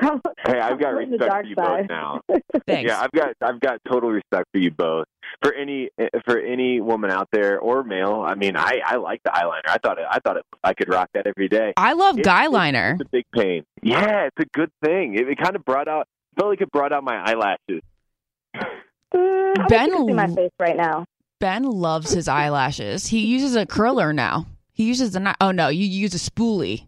[0.00, 1.88] Come, Hey, I've got come from the respect for you side.
[1.88, 2.20] both now.
[2.66, 2.88] Thanks.
[2.90, 5.06] Yeah, I've got I've got total respect for you both.
[5.42, 5.90] For any
[6.24, 9.60] for any woman out there or male, I mean, I I like the eyeliner.
[9.68, 11.72] I thought it, I thought it, I could rock that every day.
[11.76, 12.92] I love It- guy it- liner.
[12.98, 13.64] It's a big pain.
[13.82, 15.14] Yeah, it's a good thing.
[15.14, 16.08] It, it kind of brought out
[16.38, 17.82] felt like it brought out my eyelashes.
[19.14, 21.04] Mm, I Ben wish see my face right now.
[21.40, 23.08] Ben loves his eyelashes.
[23.08, 24.46] He uses a curler now.
[24.72, 26.86] He uses a oh no, you use a spoolie.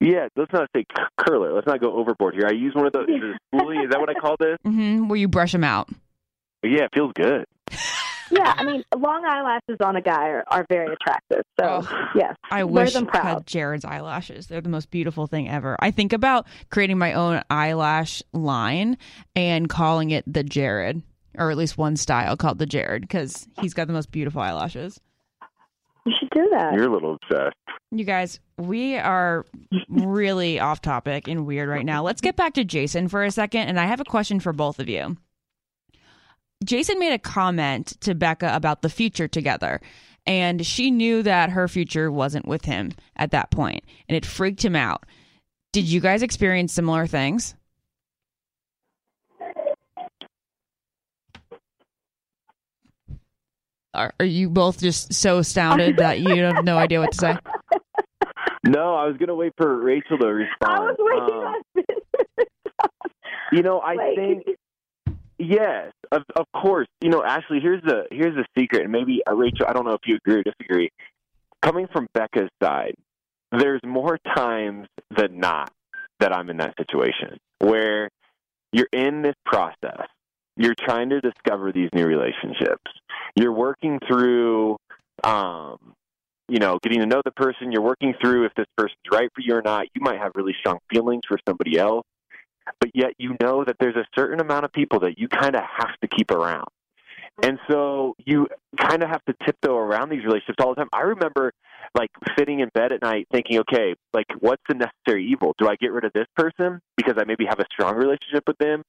[0.00, 1.52] Yeah, let's not say c- curler.
[1.54, 2.46] Let's not go overboard here.
[2.46, 3.08] I use one of those.
[3.08, 3.82] Is a spoolie?
[3.84, 4.56] Is that what I call this?
[4.64, 5.88] hmm where you brush them out.
[6.62, 7.44] Yeah, it feels good.
[8.30, 11.42] Yeah, I mean, long eyelashes on a guy are, are very attractive.
[11.60, 12.08] So, Oh.
[12.16, 13.24] yes, I wear wish them I proud.
[13.24, 14.48] had Jared's eyelashes.
[14.48, 15.76] They're the most beautiful thing ever.
[15.78, 18.98] I think about creating my own eyelash line
[19.36, 21.02] and calling it the Jared,
[21.36, 25.00] or at least one style called the Jared, because he's got the most beautiful eyelashes.
[26.06, 26.74] You should do that.
[26.74, 27.56] You're a little obsessed.
[27.90, 29.44] You guys, we are
[29.88, 32.02] really off topic and weird right now.
[32.02, 33.62] Let's get back to Jason for a second.
[33.62, 35.16] And I have a question for both of you.
[36.64, 39.80] Jason made a comment to Becca about the future together.
[40.26, 44.64] And she knew that her future wasn't with him at that point, and it freaked
[44.64, 45.06] him out.
[45.72, 47.54] Did you guys experience similar things?
[53.96, 57.36] Are, are you both just so astounded that you have no idea what to say?
[58.64, 60.72] No, I was gonna wait for Rachel to respond.
[60.80, 61.54] I was waiting Um,
[61.86, 63.16] on.
[63.52, 64.42] You know, I Like- think
[65.38, 66.88] yes, of of course.
[67.00, 69.92] You know, Ashley, here's the here's the secret, and maybe uh, Rachel, I don't know
[69.92, 70.90] if you agree or disagree.
[71.62, 72.96] Coming from Becca's side,
[73.56, 75.70] there's more times than not
[76.18, 78.10] that I'm in that situation where
[78.72, 80.08] you're in this process.
[80.56, 82.90] You're trying to discover these new relationships.
[83.34, 84.76] You're working through,
[85.22, 85.94] um,
[86.48, 87.72] you know, getting to know the person.
[87.72, 89.86] You're working through if this person's right for you or not.
[89.94, 92.06] You might have really strong feelings for somebody else
[92.80, 95.62] but yet you know that there's a certain amount of people that you kind of
[95.62, 96.66] have to keep around.
[97.42, 98.46] And so you
[98.80, 100.88] kind of have to tiptoe around these relationships all the time.
[100.92, 101.52] I remember
[101.94, 105.54] like sitting in bed at night thinking, okay, like what's the necessary evil?
[105.58, 108.56] Do I get rid of this person because I maybe have a strong relationship with
[108.58, 108.82] them?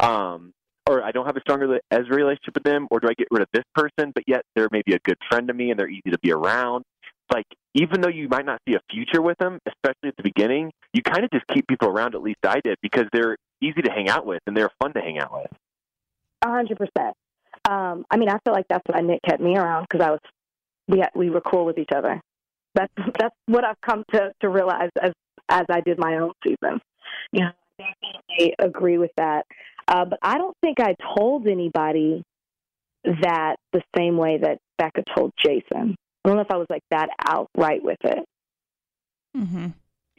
[0.00, 0.52] Um,
[0.86, 3.42] or I don't have a stronger as relationship with them, or do I get rid
[3.42, 6.10] of this person, but yet they're maybe a good friend to me and they're easy
[6.10, 6.84] to be around?
[7.32, 10.72] Like, even though you might not see a future with them, especially at the beginning,
[10.92, 12.14] you kind of just keep people around.
[12.14, 15.00] At least I did because they're easy to hang out with and they're fun to
[15.00, 15.50] hang out with.
[16.42, 17.16] A hundred percent.
[17.68, 20.20] Um, I mean, I feel like that's why Nick kept me around because I was
[20.86, 22.20] we had, we were cool with each other.
[22.74, 25.12] That's that's what I've come to to realize as
[25.48, 26.80] as I did my own season.
[27.32, 29.46] Yeah, I definitely agree with that.
[29.86, 32.24] Uh, but I don't think I told anybody
[33.04, 35.96] that the same way that Becca told Jason.
[36.24, 38.24] I don't know if I was like that outright with it.
[39.36, 39.66] Mm-hmm.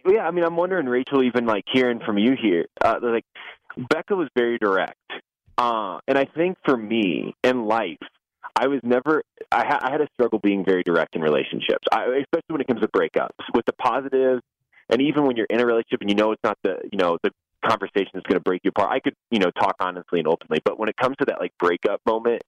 [0.08, 3.26] Yeah, I mean, I'm wondering, Rachel, even like hearing from you here, uh, like
[3.90, 5.00] Becca was very direct,
[5.58, 7.98] uh, and I think for me in life,
[8.56, 9.24] I was never.
[9.52, 12.68] I, ha- I had a struggle being very direct in relationships, I, especially when it
[12.68, 14.44] comes to breakups, with the positives,
[14.90, 17.18] and even when you're in a relationship and you know it's not the you know
[17.24, 17.32] the
[17.66, 18.92] conversation that's going to break you apart.
[18.92, 21.54] I could you know talk honestly and openly, but when it comes to that like
[21.60, 22.42] breakup moment,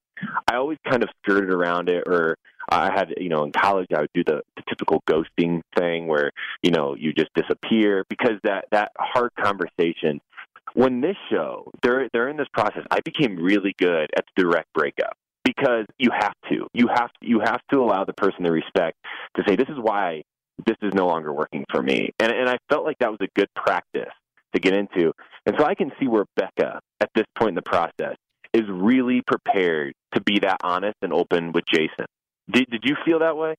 [0.50, 2.38] I always kind of skirted around it, or
[2.70, 6.32] I had you know in college I would do the, the typical ghosting thing where
[6.62, 10.22] you know you just disappear because that that hard conversation.
[10.74, 12.84] When this show, they're they're in this process.
[12.92, 16.68] I became really good at the direct breakup because you have to.
[16.74, 18.98] You have you have to allow the person the respect
[19.38, 20.24] to say this is why
[20.66, 22.12] this is no longer working for me.
[22.20, 24.14] And and I felt like that was a good practice
[24.58, 25.14] to get into.
[25.46, 28.16] And so I can see where Becca at this point in the process
[28.54, 32.06] is really prepared to be that honest and open with Jason.
[32.52, 33.56] Did did you feel that way?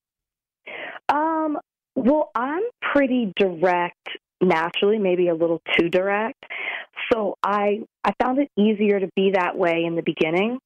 [1.09, 1.59] Um,
[1.95, 4.09] well, I'm pretty direct
[4.41, 6.43] naturally, maybe a little too direct.
[7.13, 10.59] So I I found it easier to be that way in the beginning,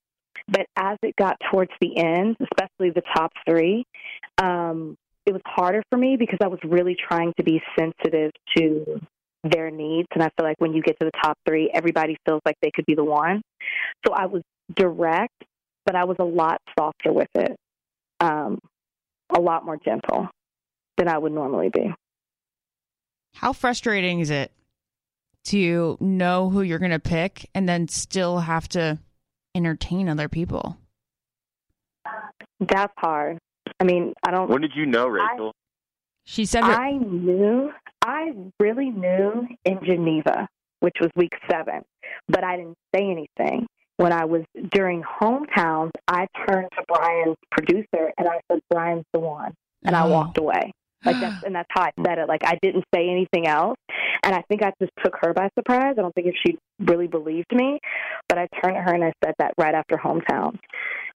[0.48, 3.84] but as it got towards the end, especially the top three,
[4.38, 9.00] um, it was harder for me because I was really trying to be sensitive to
[9.44, 12.40] their needs, and I feel like when you get to the top three, everybody feels
[12.44, 13.42] like they could be the one.
[14.06, 14.42] So I was
[14.74, 15.44] direct,
[15.84, 17.56] but I was a lot softer with it,
[18.20, 18.58] um,
[19.34, 20.28] a lot more gentle
[20.96, 21.92] than I would normally be.
[23.34, 24.52] How frustrating is it
[25.44, 28.98] to know who you're going to pick and then still have to
[29.54, 30.76] entertain other people?
[32.60, 33.38] That's hard.
[33.80, 34.48] I mean, I don't.
[34.48, 35.52] When did you know, Rachel?
[36.24, 37.72] She said her, I knew,
[38.04, 40.48] I really knew in Geneva,
[40.80, 41.82] which was week seven,
[42.28, 43.66] but I didn't say anything.
[43.96, 49.20] When I was during hometowns, I turned to Brian's producer and I said, Brian's the
[49.20, 49.52] one.
[49.84, 50.08] And I Oh.
[50.08, 50.72] walked away.
[51.04, 52.28] Like that's, and that's how I said it.
[52.28, 53.76] Like I didn't say anything else.
[54.24, 55.94] And I think I just took her by surprise.
[55.98, 57.78] I don't think if she really believed me,
[58.28, 60.58] but I turned to her and I said that right after hometown.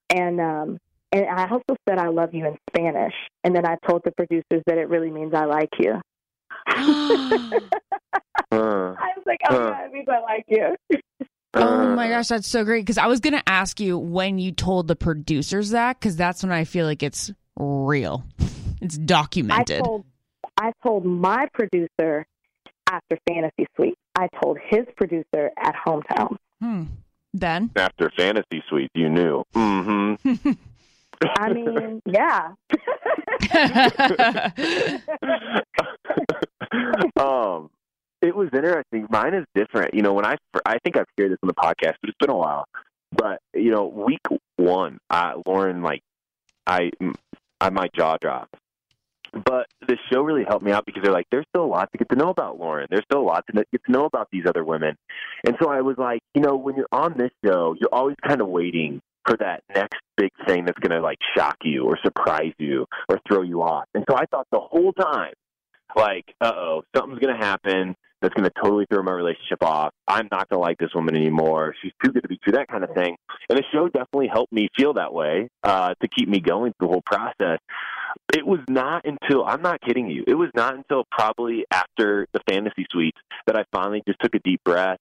[0.09, 0.77] And, um,
[1.11, 3.13] and I also said I love you in Spanish.
[3.43, 5.99] And then I told the producers that it really means I like you.
[8.49, 9.69] Uh, I was like, oh, Huh.
[9.77, 10.75] yeah, it means I like you.
[11.53, 12.81] Oh my uh, gosh, that's so great.
[12.81, 16.43] Because I was going to ask you when you told the producers that, because that's
[16.43, 18.23] when I feel like it's real.
[18.79, 19.83] It's I documented.
[19.83, 20.05] told,
[20.55, 22.27] I told my producer
[22.87, 23.97] after Fantasy Suite.
[24.15, 26.37] I told his producer at hometown.
[26.61, 26.83] hmm.
[27.33, 27.71] Then?
[27.75, 29.43] After Fantasy Suite, you knew.
[29.55, 30.51] Mm-hmm.
[31.39, 32.51] I mean, yeah.
[37.19, 37.71] um,
[38.21, 39.06] it was interesting.
[39.17, 39.95] Mine is different.
[39.95, 42.29] You know, when I I think I've heard this on the podcast, but it's been
[42.29, 42.65] a while.
[43.11, 44.21] But you know, week
[44.57, 46.01] one, uh, Lauren, like
[46.67, 46.91] I,
[47.59, 48.53] I my jaw dropped.
[49.33, 51.97] But the show really helped me out because they're like, there's still a lot to
[51.97, 52.87] get to know about Lauren.
[52.89, 54.95] There's still a lot to get to know about these other women.
[55.45, 58.39] And so I was like, you know, when you're on this show, you're always kind
[58.39, 62.53] of waiting for that next big thing that's going to like shock you or surprise
[62.59, 63.85] you or throw you off.
[63.93, 65.33] And so I thought the whole time,
[65.95, 69.93] like, uh oh, something's going to happen that's going to totally throw my relationship off.
[70.07, 71.75] I'm not going to like this woman anymore.
[71.81, 73.15] She's too good to be true, that kind of thing.
[73.49, 76.87] And the show definitely helped me feel that way uh, to keep me going through
[76.87, 77.59] the whole process.
[78.33, 82.39] It was not until, I'm not kidding you, it was not until probably after the
[82.49, 84.97] fantasy suites that I finally just took a deep breath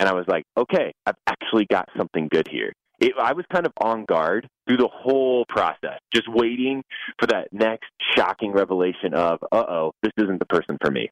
[0.00, 2.72] and I was like, okay, I've actually got something good here.
[3.00, 6.82] It, I was kind of on guard through the whole process, just waiting
[7.18, 11.08] for that next shocking revelation of, uh oh, this isn't the person for me.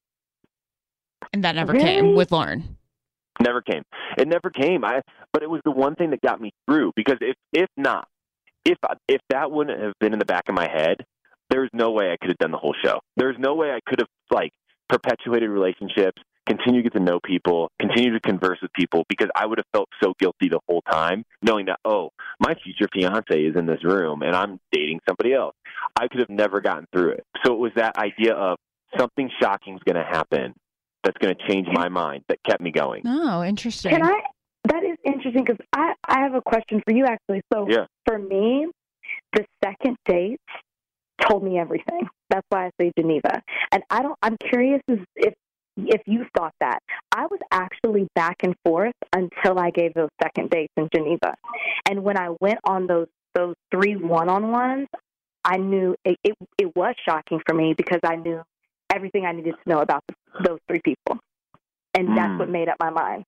[1.33, 1.85] And that never Really?
[1.85, 2.77] came with Lauren.
[3.41, 3.83] Never came.
[4.17, 4.85] It never came.
[4.85, 5.03] I,
[5.33, 8.09] but it was the one thing that got me through because if if not,
[8.65, 11.05] if if that wouldn't have been in the back of my head,
[11.51, 13.01] there's no way I could have done the whole show.
[13.17, 14.53] There's no way I could have like
[14.89, 19.47] perpetuated relationships, continue to get to know people, continue to converse with people because I
[19.47, 23.55] would have felt so guilty the whole time, knowing that oh, my future fiance is
[23.57, 25.55] in this room and I'm dating somebody else.
[25.95, 27.25] I could have never gotten through it.
[27.45, 28.57] So it was that idea of
[28.99, 30.55] something shocking is going to happen
[31.07, 33.03] that's going to change my mind that kept me going.
[33.07, 33.93] Oh, interesting.
[33.93, 34.21] Can I?
[34.69, 37.43] That is interesting because I I have a question for you actually.
[37.53, 37.87] So Yeah.
[38.05, 38.67] for me,
[39.33, 40.41] the second date
[41.23, 42.09] told me everything.
[42.31, 43.41] That's why I say Geneva.
[43.71, 44.19] And I don't.
[44.23, 45.35] I'm curious if
[45.77, 46.81] if you thought that.
[47.15, 51.35] I was actually back and forth until I gave those second dates in Geneva,
[51.89, 54.89] and when I went on those those three one on ones,
[55.45, 58.43] I knew it, it it was shocking for me because I knew
[58.97, 60.03] everything I needed to know about
[60.45, 61.19] those three people,
[61.97, 62.39] and that's Mm.
[62.39, 63.25] what made up my mind.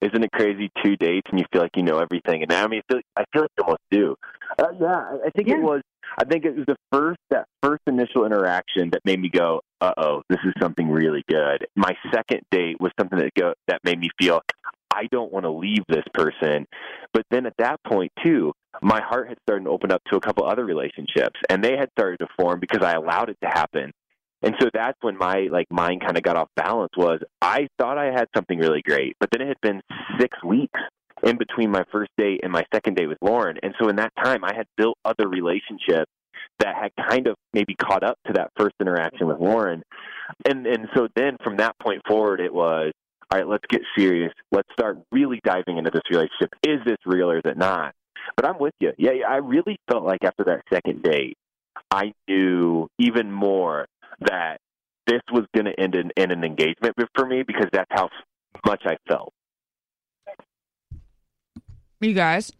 [0.00, 0.70] Isn't it crazy?
[0.82, 2.42] Two dates and you feel like you know everything.
[2.42, 4.16] And now I mean, I feel, I feel like you almost do.
[4.58, 5.56] Uh, yeah, I- I think Yeah.
[5.56, 5.82] it was.
[6.18, 9.92] I think it was the first that first initial interaction that made me go, "Uh
[9.96, 13.98] oh, this is something really good." My second date was something that go that made
[14.00, 14.40] me feel
[14.92, 16.66] I don't want to leave this person.
[17.12, 20.20] But then at that point too, my heart had started to open up to a
[20.20, 23.92] couple other relationships, and they had started to form because I allowed it to happen.
[24.42, 26.92] And so that's when my like mind kind of got off balance.
[26.96, 29.80] Was I thought I had something really great, but then it had been
[30.18, 30.80] six weeks
[31.22, 34.12] in between my first date and my second date with Lauren, and so in that
[34.22, 36.10] time I had built other relationships
[36.58, 39.82] that had kind of maybe caught up to that first interaction with Lauren,
[40.46, 42.92] and and so then from that point forward it was
[43.32, 43.48] all right.
[43.48, 44.32] Let's get serious.
[44.50, 46.50] Let's start really diving into this relationship.
[46.66, 47.94] Is this real or is it not?
[48.36, 48.92] But I'm with you.
[48.98, 51.36] Yeah, I really felt like after that second date,
[51.92, 53.86] I knew even more
[54.20, 54.58] that
[55.06, 58.08] this was going to end in, in an engagement for me because that's how
[58.66, 59.32] much I felt.
[62.00, 62.52] you guys.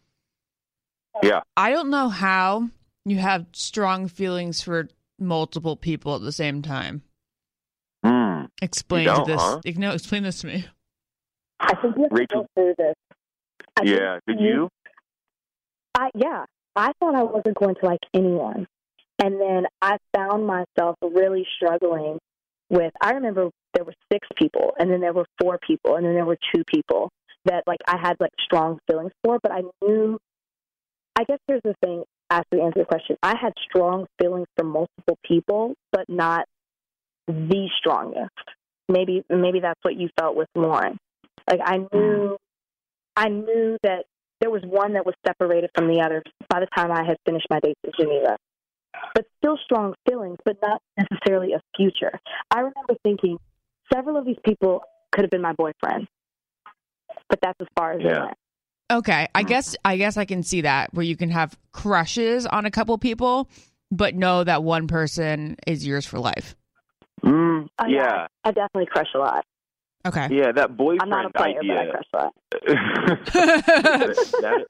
[1.22, 1.40] Yeah.
[1.56, 2.68] I don't know how
[3.04, 7.02] you have strong feelings for multiple people at the same time.
[8.04, 8.48] Mm.
[8.62, 9.40] Explain don't, this.
[9.40, 9.60] huh?
[9.76, 10.66] No, explain this to me.
[11.58, 12.94] I think you have Rachel- to go through this.
[13.76, 14.18] I Yeah.
[14.26, 14.68] Did you?
[15.94, 16.44] I yeah,
[16.76, 18.66] I thought I wasn't going to like anyone,
[19.22, 22.18] and then I found myself really struggling
[22.70, 22.92] with.
[23.00, 26.24] I remember there were six people, and then there were four people, and then there
[26.24, 27.10] were two people
[27.44, 30.18] that like I had like strong feelings for, but I knew.
[31.16, 32.04] I guess here's the thing.
[32.30, 36.46] After to answer the question, I had strong feelings for multiple people, but not
[37.26, 38.30] the strongest.
[38.88, 40.96] Maybe maybe that's what you felt with Lauren.
[41.48, 42.34] Like I knew, mm-hmm.
[43.16, 44.04] I knew that
[44.40, 47.46] there was one that was separated from the other by the time I had finished
[47.50, 48.36] my dates in Geneva.
[49.14, 52.18] But still strong feelings, but not necessarily a future.
[52.50, 53.38] I remember thinking
[53.92, 56.08] several of these people could have been my boyfriend,
[57.28, 58.24] but that's as far as it Yeah.
[58.24, 58.36] went.
[58.92, 62.66] Okay, I guess I guess I can see that where you can have crushes on
[62.66, 63.48] a couple people,
[63.92, 66.56] but know that one person is yours for life.
[67.24, 68.26] Mm, yeah.
[68.44, 69.44] I, I definitely crush a lot.
[70.06, 70.28] Okay.
[70.30, 70.52] Yeah.
[70.52, 71.92] That I'm boyfriend not a player, but I idea.
[71.92, 72.34] crush a lot.
[74.40, 74.66] That-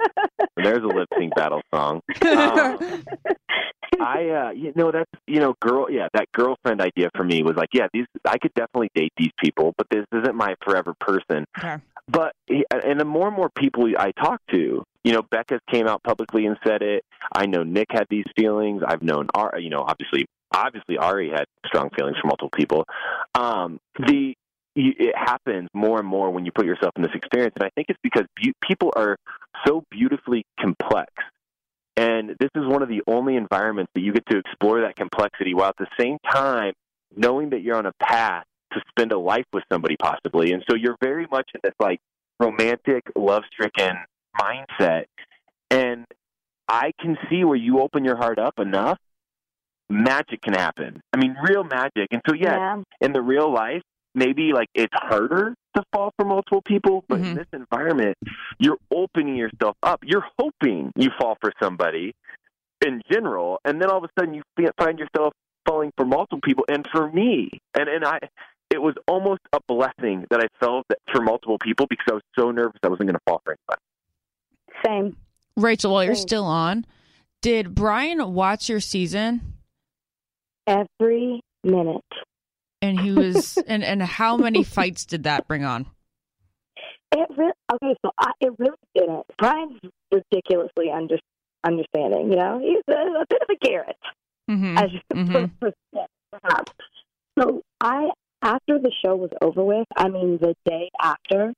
[0.56, 2.00] there's a lip sync battle song.
[2.22, 3.04] Um,
[4.00, 7.56] I, uh, you know, that's, you know, girl, yeah, that girlfriend idea for me was
[7.56, 11.44] like, yeah, these, I could definitely date these people, but this isn't my forever person.
[11.58, 11.76] okay.
[12.08, 16.02] But, and the more and more people I talk to, you know, Becca came out
[16.02, 17.04] publicly and said it.
[17.32, 18.82] I know Nick had these feelings.
[18.86, 22.84] I've known, Arie, you know, obviously, obviously Arie had strong feelings for multiple people.
[23.34, 24.34] Um, the, you-
[24.98, 27.54] it happens more and more when you put yourself in this experience.
[27.56, 29.16] And I think it's because be- people are
[29.66, 31.12] so beautifully complex.
[31.96, 35.54] And this is one of the only environments that you get to explore that complexity
[35.54, 36.72] while at the same time
[37.14, 40.52] knowing that you're on a path to spend a life with somebody possibly.
[40.52, 42.00] And so you're very much in this like
[42.38, 43.96] romantic, love stricken
[44.40, 45.04] mindset.
[45.70, 46.06] And
[46.68, 48.98] I can see where you open your heart up enough
[49.90, 51.02] magic can happen.
[51.12, 52.08] I mean, real magic.
[52.12, 52.82] And so, yeah, Yeah.
[53.00, 53.82] in the real life,
[54.14, 57.24] maybe like it's harder to fall for multiple people, but Mhm.
[57.30, 58.16] in this environment,
[58.58, 60.00] you're opening yourself up.
[60.04, 62.14] You're hoping you fall for somebody
[62.84, 64.42] in general, and then all of a sudden you
[64.78, 65.32] find yourself
[65.66, 66.64] falling for multiple people.
[66.68, 68.18] And for me, and and I,
[68.70, 70.82] it was almost a blessing that I fell
[71.12, 73.82] for multiple people because I was so nervous I wasn't going to fall for anybody.
[74.84, 75.16] Same.
[75.56, 76.22] Rachel, while you're Thanks.
[76.22, 76.86] still on,
[77.42, 79.58] did Bryan watch your season?
[80.66, 82.04] Every minute.
[82.82, 85.86] And he was, and and how many fights did that bring on?
[87.12, 87.96] It really okay.
[88.04, 89.26] So I, it really didn't.
[89.36, 89.80] Bryan's
[90.12, 91.18] ridiculously under,
[91.64, 92.30] understanding.
[92.30, 93.96] You know, he's a, a bit of a Garrett.
[94.48, 95.50] hmm as Mhm.
[96.32, 96.72] perhaps.
[97.38, 98.10] So I,
[98.42, 101.52] after the show was over with, I mean the day after,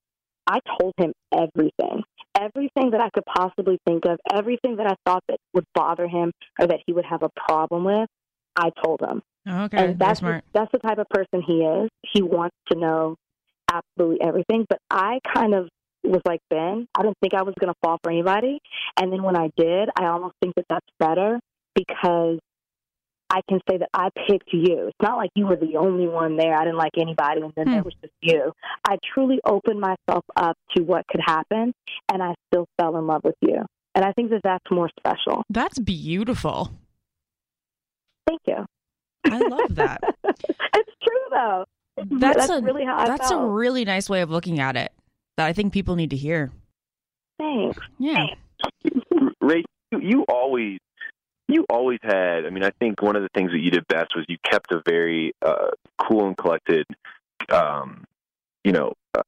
[0.47, 2.03] I told him everything,
[2.39, 6.33] everything that I could possibly think of, everything that I thought that would bother him
[6.59, 8.09] or that he would have a problem with.
[8.57, 10.45] I told him, Okay, and that's that's smart.
[10.53, 11.91] that's the type of person he is.
[12.13, 13.17] He wants to know
[13.73, 14.67] absolutely everything.
[14.69, 15.69] But I kind of
[16.05, 16.87] was like Ben.
[16.97, 18.61] I didn't think I was going to fall for anybody,
[19.01, 21.41] and then when I did, I almost think that that's better
[21.75, 22.39] because
[23.31, 24.89] I can say that I picked you.
[24.89, 26.55] It's not like you were the only one there.
[26.55, 27.73] I didn't like anybody, and then Hmm.
[27.75, 28.53] there was just you.
[28.87, 31.73] I truly opened myself up to what could happen,
[32.13, 33.65] and I still fell in love with you.
[33.95, 35.43] And I think that that's more special.
[35.51, 36.71] That's beautiful.
[38.27, 38.67] Thank you.
[39.25, 40.01] I love that.
[40.25, 41.65] it's true though.
[42.11, 43.45] That's, a really how I that's felt.
[43.45, 44.93] a really nice way of looking at it
[45.37, 46.51] that I think people need to hear.
[47.39, 47.79] Thanks.
[47.99, 48.27] Yeah.
[49.41, 50.79] Ray, you, you always
[51.49, 52.47] you always had.
[52.47, 54.73] I mean, I think one of the things that you did best was you kept
[54.73, 56.87] a very uh, cool and collected,
[57.51, 58.05] um,
[58.65, 59.23] you know, uh,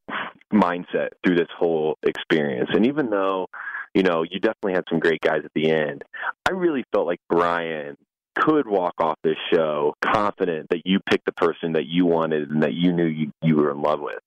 [0.52, 2.70] mindset through this whole experience.
[2.72, 3.48] And even though,
[3.94, 6.04] you know, you definitely had some great guys at the end,
[6.48, 7.96] I really felt like Bryan
[8.34, 12.62] could walk off this show confident that you picked the person that you wanted and
[12.62, 14.18] that you knew you, you were in love with.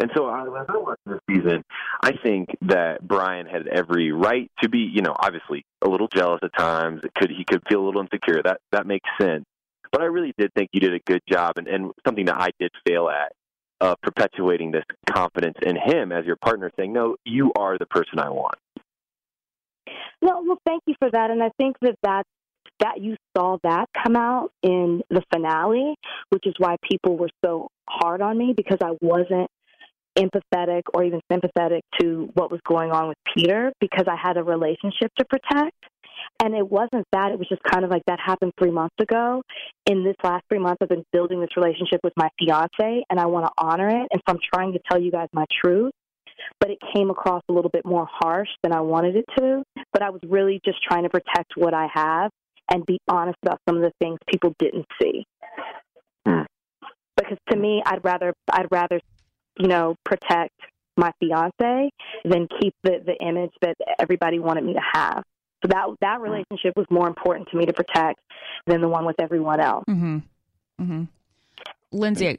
[0.00, 1.64] And so I, as I watched this season,
[2.02, 6.40] I think that Bryan had every right to be, you know, obviously a little jealous
[6.42, 7.02] at times.
[7.04, 8.42] It could he could feel a little insecure.
[8.42, 9.44] That that makes sense.
[9.92, 12.50] But I really did think you did a good job, and, and something that I
[12.58, 13.32] did fail at
[13.80, 18.18] of perpetuating this confidence in him as your partner, saying, "No, you are the person
[18.18, 18.56] I want."
[20.20, 21.30] No, well, thank you for that.
[21.30, 22.24] And I think that that
[22.80, 25.94] that you saw that come out in the finale,
[26.30, 29.48] which is why people were so hard on me because I wasn't
[30.16, 34.42] empathetic or even sympathetic to what was going on with Peter because I had a
[34.42, 35.76] relationship to protect.
[36.42, 39.42] And it wasn't that, it was just kind of like that happened three months ago.
[39.86, 43.26] In this last three months, I've been building this relationship with my fiance, and I
[43.26, 44.08] want to honor it.
[44.10, 45.92] And so I'm trying to tell you guys my truth
[46.60, 49.62] but it came across a little bit more harsh than I wanted it to.
[49.92, 52.30] But I was really just trying to protect what I have
[52.70, 55.26] and be honest about some of the things people didn't see.
[56.26, 56.42] Hmm.
[57.16, 59.00] Because to me, I'd rather I'd rather
[59.58, 60.54] you know protect
[60.96, 61.90] my fiance
[62.24, 65.22] than keep the the image that everybody wanted me to have.
[65.62, 68.20] So that that relationship was more important to me to protect
[68.66, 69.84] than the one with everyone else.
[69.88, 70.18] Mm-hmm.
[70.80, 71.04] Mm-hmm.
[71.92, 72.36] Lindsay,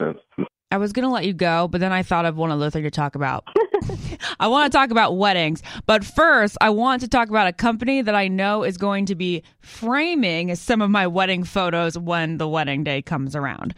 [0.71, 2.91] I was gonna let you go, but then I thought of one other thing to
[2.91, 3.45] talk about.
[4.39, 8.01] I want to talk about weddings, but first, I want to talk about a company
[8.01, 12.47] that I know is going to be framing some of my wedding photos when the
[12.47, 13.73] wedding day comes around.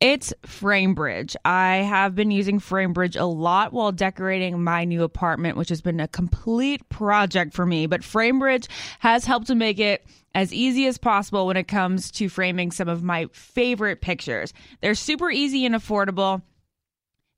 [0.00, 1.36] It's FrameBridge.
[1.44, 6.00] I have been using FrameBridge a lot while decorating my new apartment, which has been
[6.00, 7.86] a complete project for me.
[7.86, 8.66] But FrameBridge
[8.98, 10.04] has helped to make it
[10.34, 14.52] as easy as possible when it comes to framing some of my favorite pictures.
[14.80, 16.42] They're super easy and affordable.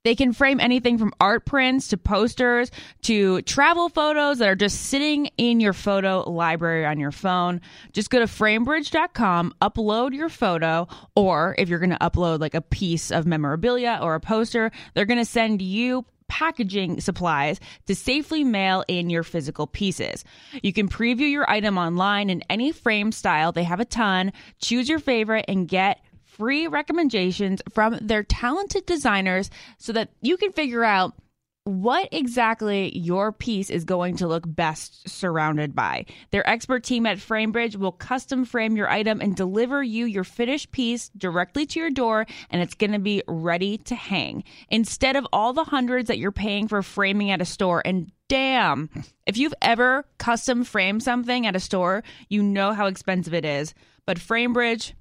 [0.05, 2.71] They can frame anything from art prints to posters
[3.03, 7.63] to travel photos that are just sitting in your photo library on your phone.
[7.93, 10.87] Just go to framebridge.com, upload your photo,
[11.17, 15.07] or if you're going to upload like a piece of memorabilia or a poster, they're
[15.07, 20.25] going to send you packaging supplies to safely mail in your physical pieces.
[20.63, 23.53] You can preview your item online in any frame style.
[23.53, 24.33] They have a ton.
[24.61, 26.01] Choose your favorite and get
[26.37, 31.15] free recommendations from their talented designers so that you can figure out
[31.67, 36.05] what exactly your piece is going to look best surrounded by.
[36.31, 40.73] Their expert team at FrameBridge will custom frame your item and deliver you your finished
[40.73, 44.45] piece directly to your door, and it's going to be ready to hang.
[44.69, 48.91] Instead of all the hundreds that you're paying for framing at a store, and damn,
[49.27, 53.73] if you've ever custom framed something at a store, you know how expensive it is.
[54.05, 54.93] But FrameBridge,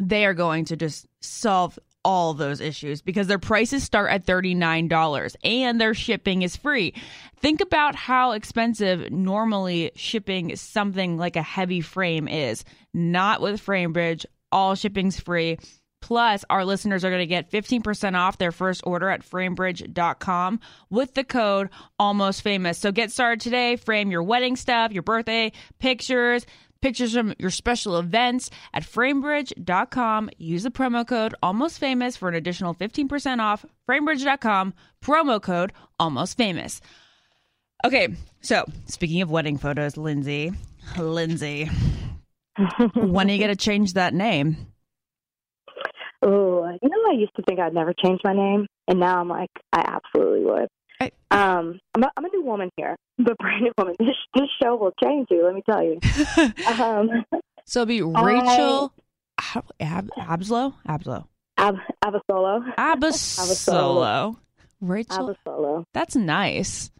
[0.00, 5.36] they are going to just solve all those issues because their prices start at $39
[5.44, 6.94] and their shipping is free.
[7.36, 12.64] Think about how expensive normally shipping something like a heavy frame is.
[12.94, 15.58] Not with FrameBridge, all shipping's free.
[16.00, 21.12] Plus, our listeners are going to get 15% off their first order at framebridge.com with
[21.12, 22.78] the code almost famous.
[22.78, 23.76] So get started today.
[23.76, 26.46] Frame your wedding stuff, your birthday pictures,
[26.80, 30.30] pictures from your special events at framebridge.com.
[30.38, 33.64] Use the promo code almost famous for an additional 15% off.
[33.88, 36.80] Framebridge.com, promo code almost famous.
[37.84, 38.08] Okay,
[38.42, 40.52] so speaking of wedding photos, Lindsay,
[40.98, 41.64] Lindsay,
[42.94, 44.56] when are you going to change that name?
[46.22, 49.28] Oh, you know, I used to think I'd never change my name, and now I'm
[49.28, 50.68] like, I absolutely would.
[51.00, 53.94] I- Um, I'm a, I'm a new woman here, but brand new woman.
[53.98, 55.44] This this show will change you.
[55.44, 55.98] Let me tell you.
[56.80, 57.24] Um,
[57.64, 58.92] So it'll be Rachel
[59.54, 60.74] Ab- Ab- Abslow?
[60.88, 61.26] Abslow.
[61.56, 62.64] Ab, Abasolo.
[62.76, 64.36] Abasolo.
[64.80, 65.34] Rachel.
[65.46, 65.84] Abasolo.
[65.92, 66.90] That's nice.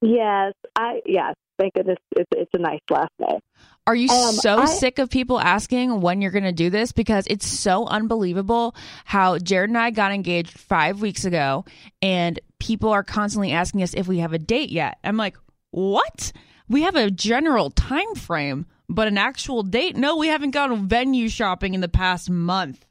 [0.00, 1.34] Yes, I yes.
[1.58, 3.38] Thank goodness it's it's a nice last name.
[3.86, 6.92] Are you Um, so I- sick of people asking when you're going to do this?
[6.92, 11.64] Because it's so unbelievable how Jared and I got engaged five weeks ago,
[12.00, 14.98] and people are constantly asking us if we have a date yet.
[15.02, 15.36] I'm like,
[15.72, 16.32] what?
[16.68, 19.96] We have a general time frame, but an actual date?
[19.96, 22.86] No, we haven't gone venue shopping in the past month.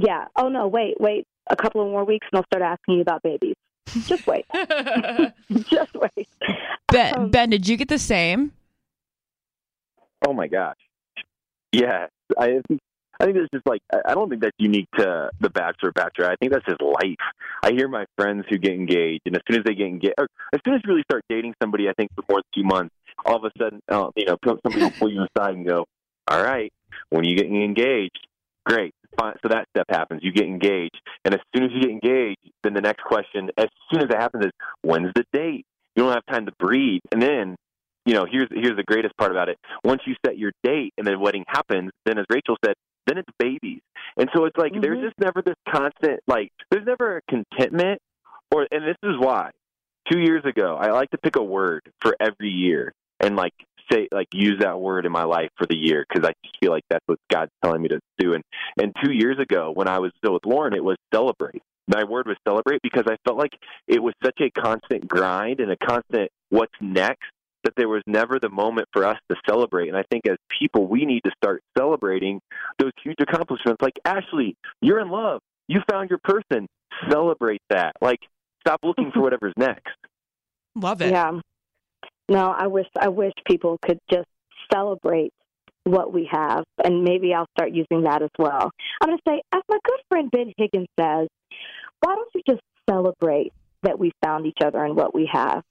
[0.00, 0.26] Yeah.
[0.36, 1.26] Oh no, wait, wait.
[1.50, 3.56] A couple of more weeks, and I'll start asking you about babies.
[4.06, 4.46] Just wait.
[5.68, 6.28] Just wait.
[6.92, 8.52] Ben, Um, ben, did you get the same?
[10.26, 10.76] Oh my gosh.
[11.72, 12.06] Yeah,
[12.38, 12.60] I
[13.20, 16.30] I think it's just like I don't think that's unique to the bachelor bachelor.
[16.30, 17.16] I think that's just life.
[17.62, 20.26] I hear my friends who get engaged, and as soon as they get engaged, or
[20.52, 22.94] as soon as you really start dating somebody, I think for more than two months,
[23.24, 25.86] all of a sudden, uh, you know, somebody will pull you aside and go,
[26.28, 26.72] "All right,
[27.10, 28.26] when you get engaged,
[28.64, 30.22] great." So that step happens.
[30.24, 33.66] You get engaged, and as soon as you get engaged, then the next question, as
[33.92, 35.66] soon as it happens, is when's the date?
[35.94, 37.56] You don't have time to breathe, and then
[38.10, 39.56] you know, here's here's the greatest part about it.
[39.84, 42.74] Once you set your date and the wedding happens, then as Rachel said,
[43.06, 43.82] then it's babies.
[44.16, 45.04] And so it's like there's Mhm.
[45.04, 48.02] just never this constant like there's never a contentment
[48.52, 49.52] or and this is why.
[50.10, 53.52] Two years ago, I like to pick a word for every year and like
[53.92, 56.72] say like use that word in my life for the year because I just feel
[56.72, 58.34] like that's what God's telling me to do.
[58.34, 58.42] And
[58.80, 61.62] and two years ago, when I was still with Lauren, it was celebrate.
[61.86, 63.52] My word was celebrate because I felt like
[63.86, 67.30] it was such a constant grind and a constant what's next
[67.64, 69.88] that there was never the moment for us to celebrate.
[69.88, 72.40] And I think as people, we need to start celebrating
[72.78, 73.82] those huge accomplishments.
[73.82, 75.42] Like, Ashley, you're in love.
[75.68, 76.66] You found your person.
[77.10, 77.94] Celebrate that.
[78.00, 78.20] Like,
[78.60, 79.94] stop looking for whatever's next.
[80.74, 81.10] Love it.
[81.10, 81.40] Yeah.
[82.28, 84.28] No, I wish I wish people could just
[84.72, 85.32] celebrate
[85.84, 88.70] what we have, and maybe I'll start using that as well.
[89.00, 91.28] I'm going to say, as my good friend Ben Higgins says,
[92.00, 93.52] why don't you just celebrate
[93.82, 95.62] that we found each other and what we have?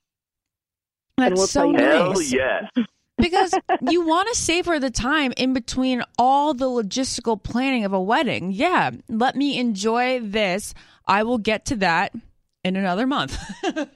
[1.22, 2.32] And we'll That's so tell Hell nice.
[2.34, 2.66] yes.
[3.18, 3.54] because
[3.90, 8.52] you want to savor the time in between all the logistical planning of a wedding.
[8.52, 10.74] Yeah, let me enjoy this.
[11.08, 12.14] I will get to that
[12.64, 13.38] in another month.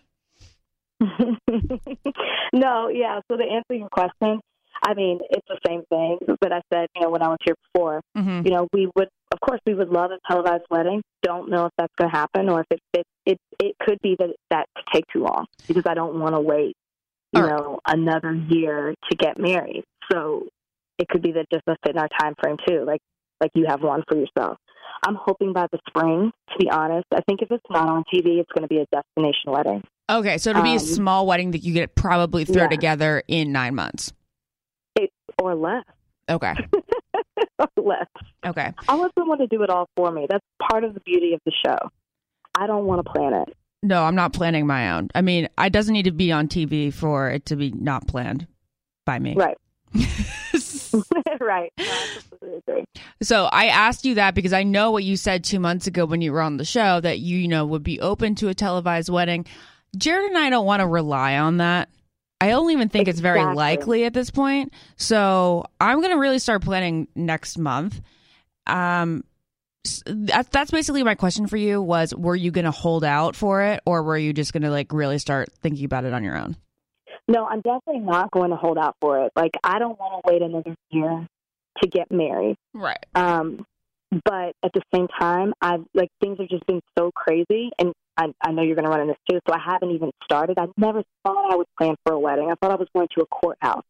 [2.53, 3.19] no, yeah.
[3.29, 4.39] So to answer your question,
[4.85, 7.55] I mean, it's the same thing that I said, you know, when I was here
[7.73, 8.01] before.
[8.15, 11.01] hmm You know, we would, of course, we would love a televised wedding.
[11.21, 14.15] Don't know if that's going to happen or if it, it, it, it could be
[14.19, 16.75] that that could take too long because I don't want to wait,
[17.33, 17.49] you right.
[17.51, 19.83] know, another year to get married.
[20.11, 20.47] So
[20.99, 23.01] it could be that just doesn't fit in our time frame too, like
[23.41, 24.57] like you have one for yourself.
[25.05, 27.05] I'm hoping by the spring, to be honest.
[27.13, 29.83] I think if it's not on TV, it's going to be a destination wedding.
[30.09, 32.69] Okay, so it'll be a Um, small wedding that you could probably throw yeah.
[32.69, 34.13] together in nine months.
[34.95, 35.11] It,
[35.41, 35.83] or less.
[36.29, 36.53] Okay,
[37.59, 38.07] or less.
[38.45, 38.73] okay.
[38.87, 40.25] I want someone to do it all for me.
[40.29, 41.77] That's part of the beauty of the show.
[42.55, 43.57] I don't want to plan it.
[43.83, 45.09] No, I'm not planning my own.
[45.13, 48.47] I mean, I doesn't need to be on TV for it to be not planned
[49.05, 49.35] by me.
[49.35, 49.57] Right.
[51.41, 51.71] right.
[51.77, 52.85] No, I completely agree.
[53.21, 56.21] So I asked you that because I know what you said two months ago when
[56.21, 59.09] you were on the show that you, you know, would be open to a televised
[59.09, 59.45] wedding.
[59.97, 61.89] Jared and I don't want to rely on that.
[62.39, 64.73] I don't even think it's very likely at this point.
[64.97, 68.01] So I'm going to really start planning next month.
[68.67, 69.23] Um,
[69.83, 73.61] that's that's basically my question for you was were you going to hold out for
[73.63, 76.37] it or were you just going to like really start thinking about it on your
[76.37, 76.55] own?
[77.27, 79.31] No, I'm definitely not going to hold out for it.
[79.35, 81.27] Like I don't want to wait another year
[81.81, 82.55] to get married.
[82.73, 83.05] Right.
[83.15, 83.65] Um,
[84.25, 88.27] but at the same time, I've like things have just been so crazy, and I,
[88.41, 89.39] I know you're going to run into this too.
[89.47, 90.59] So I haven't even started.
[90.59, 92.51] I never thought I would plan for a wedding.
[92.51, 93.83] I thought I was going to a courthouse.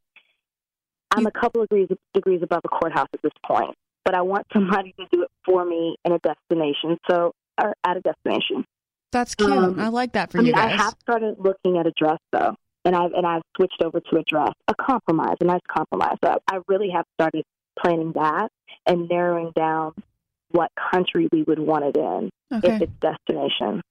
[1.11, 3.75] I'm a couple of degrees degrees above a courthouse at this point,
[4.05, 6.97] but I want somebody to do it for me in a destination.
[7.09, 8.65] So, or at a destination.
[9.11, 9.51] That's cute.
[9.51, 10.79] Um, I like that for I you mean, guys.
[10.79, 14.17] I have started looking at a dress though, and I've and I've switched over to
[14.17, 16.17] a dress, a compromise, a nice compromise.
[16.23, 17.43] So I really have started
[17.79, 18.49] planning that
[18.85, 19.93] and narrowing down
[20.49, 22.75] what country we would want it in okay.
[22.75, 23.81] if it's destination.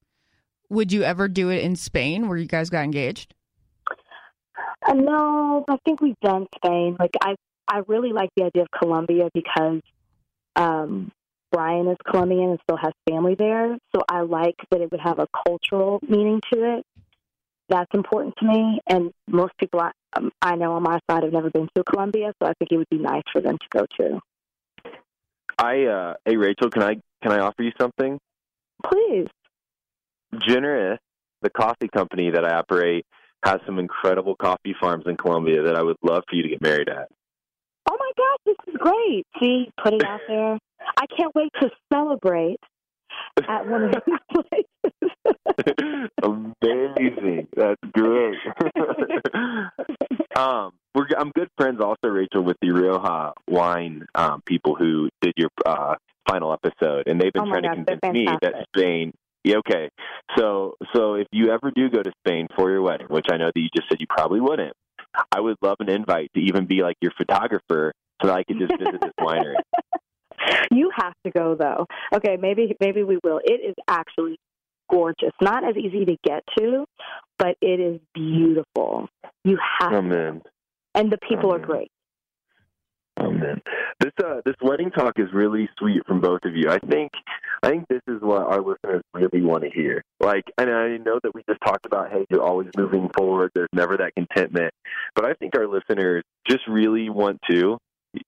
[0.71, 3.35] Would you ever do it in Spain where you guys got engaged?
[4.87, 6.97] Uh, no, I think we've done Spain.
[6.99, 7.35] Like I,
[7.69, 9.81] I really like the idea of Colombia because
[10.57, 11.13] um,
[11.51, 13.77] Bryan is Colombian and still has family there.
[13.95, 16.87] So I like that it would have a cultural meaning to it.
[17.69, 18.81] That's important to me.
[18.87, 22.33] And most people I, um, I know on my side have never been to Colombia,
[22.41, 24.21] so I think it would be nice for them to go to.
[25.59, 28.19] I uh, hey Rachel, can I can I offer you something?
[28.85, 29.29] Please.
[30.47, 30.99] Generous,
[31.43, 33.05] the coffee company that I operate,
[33.45, 36.63] has some incredible coffee farms in Colombia that I would love for you to get
[36.63, 37.09] married at.
[37.91, 38.39] Oh my gosh,
[38.79, 39.27] great.
[39.41, 40.59] See, put it out there.
[40.97, 42.59] I can't wait to celebrate
[43.49, 44.67] at one of these places.
[46.23, 47.49] Amazing.
[47.57, 48.39] That's great.
[50.37, 55.35] um, we're I'm good friends also, Rachel, with the Rioja wine um, people who did
[55.37, 55.95] your uh,
[56.29, 58.67] final episode, and they've been Oh trying to convince me that.
[58.77, 59.13] Spain.
[59.45, 59.91] Yeah, okay.
[60.39, 63.51] So, so if you ever do go to Spain for your wedding, which I know
[63.53, 64.75] that you just said you probably wouldn't,
[65.33, 67.93] I would love an invite to even be like your photographer,
[68.23, 69.55] so I could just visit this winery.
[70.73, 71.87] You have to go though.
[72.15, 73.41] Okay, maybe maybe we will.
[73.45, 74.39] It is actually
[74.91, 75.31] gorgeous.
[75.41, 76.85] Not as easy to get to,
[77.39, 79.09] but it is beautiful.
[79.45, 80.43] You have Oh to.
[80.95, 81.91] And the people are great.
[83.21, 83.61] Man,
[84.01, 86.71] this uh this wedding talk is really sweet from both of you.
[86.71, 87.13] I think
[87.63, 90.03] I think this is what our listeners really want to hear.
[90.21, 93.51] Like, and I know that we just talked about, hey, you're always moving forward.
[93.55, 94.73] There's never that contentment,
[95.15, 97.79] but I think our listeners just really want to.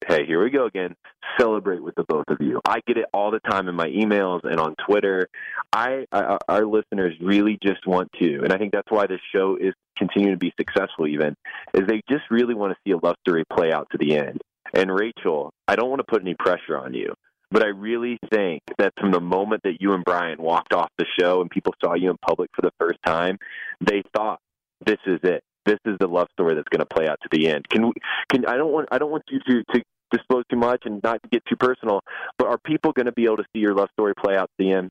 [0.06, 0.94] Hey, here we go again.
[1.38, 2.60] Celebrate with the both of you.
[2.66, 5.28] I get it all the time in my emails and on Twitter.
[5.72, 9.56] I, I our listeners really just want to, and I think that's why this show
[9.60, 11.06] is continuing to be successful.
[11.06, 11.36] Even
[11.74, 14.40] is they just really want to see a love story play out to the end.
[14.72, 17.14] And Rachel, I don't want to put any pressure on you,
[17.50, 21.06] but I really think that from the moment that you and Bryan walked off the
[21.18, 23.38] show and people saw you in public for the first time,
[23.80, 24.40] they thought
[24.84, 25.42] this is it.
[25.64, 27.68] This is the love story that's going to play out to the end.
[27.68, 27.92] Can we?
[28.30, 31.22] Can I don't want I don't want you to to disclose too much and not
[31.22, 32.00] to get too personal,
[32.38, 34.64] but are people going to be able to see your love story play out to
[34.64, 34.90] the end?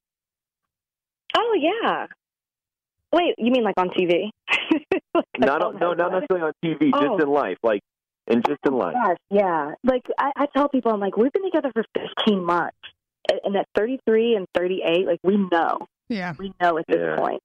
[1.38, 2.08] Oh yeah.
[3.12, 4.30] Wait, you mean like on TV?
[5.16, 7.00] Like, Not on, no, not necessarily on TV, Oh.
[7.18, 7.82] just in life, like
[8.28, 8.96] and just in life.
[8.96, 9.74] Gosh, yeah.
[9.84, 11.84] Like I, I tell people, I'm like, we've been together for
[12.26, 12.76] 15 months,
[13.30, 15.78] and and at 33 and 38, like we know,
[16.10, 16.34] Yeah.
[16.40, 17.18] we know at this Yeah.
[17.18, 17.44] point.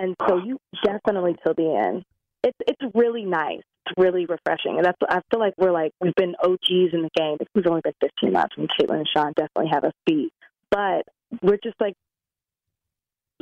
[0.00, 2.04] And so you definitely till the end.
[2.46, 3.62] It's it's really nice.
[3.86, 7.10] It's really refreshing, and that's I feel like we're like we've been OGs in the
[7.16, 7.38] game.
[7.54, 10.32] We've only been 15 months, and Caitlin and Sean definitely have us beat.
[10.70, 11.02] But
[11.42, 11.94] we're just like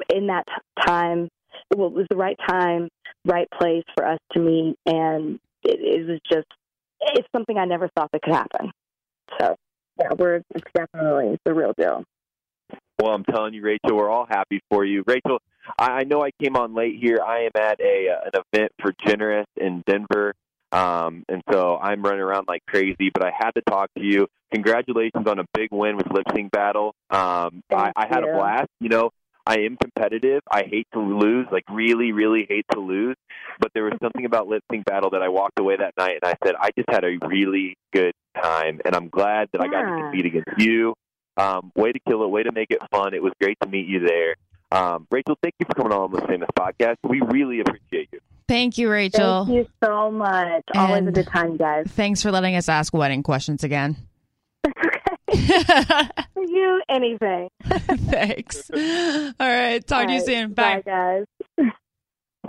[0.08, 0.44] in that
[0.80, 1.28] time.
[1.76, 2.88] Well, it was the right time,
[3.26, 6.46] right place for us to meet, and it, it was just
[7.00, 8.70] it's something I never thought that could happen.
[9.38, 9.54] So
[10.00, 10.42] yeah, we're
[10.74, 12.04] definitely the real deal.
[13.00, 15.02] Well, I'm telling you, Rachel, we're all happy for you.
[15.06, 15.40] Rachel,
[15.78, 17.18] I, I know I came on late here.
[17.24, 20.34] I am at a uh, an event for Generous in Denver,
[20.72, 23.10] um, and so I'm running around like crazy.
[23.12, 24.28] But I had to talk to you.
[24.52, 26.94] Congratulations on a big win with Lip Sync Battle.
[27.10, 28.68] Um, I, I had a blast.
[28.78, 29.10] You know,
[29.46, 30.40] I am competitive.
[30.50, 33.16] I hate to lose, like really, really hate to lose.
[33.60, 36.30] But there was something about Lip Sync Battle that I walked away that night and
[36.30, 39.82] I said, I just had a really good time, and I'm glad that I got
[39.82, 40.94] to compete against you.
[41.36, 42.28] Um, way to kill it.
[42.30, 43.14] Way to make it fun.
[43.14, 44.36] It was great to meet you there.
[44.70, 46.96] Um, Rachel, thank you for coming on Almost Famous podcast.
[47.04, 48.20] We really appreciate you.
[48.48, 49.46] Thank you, Rachel.
[49.46, 50.62] Thank you so much.
[50.74, 51.86] Always And- a good time, guys.
[51.88, 53.96] Thanks for letting us ask wedding questions again.
[54.66, 54.98] okay.
[56.34, 57.48] For you, anything.
[57.64, 58.70] Thanks.
[58.70, 58.78] All
[59.40, 59.84] right.
[59.86, 60.26] Talk to you All right.
[60.26, 60.52] soon.
[60.52, 60.82] Bye.
[60.84, 61.24] guys.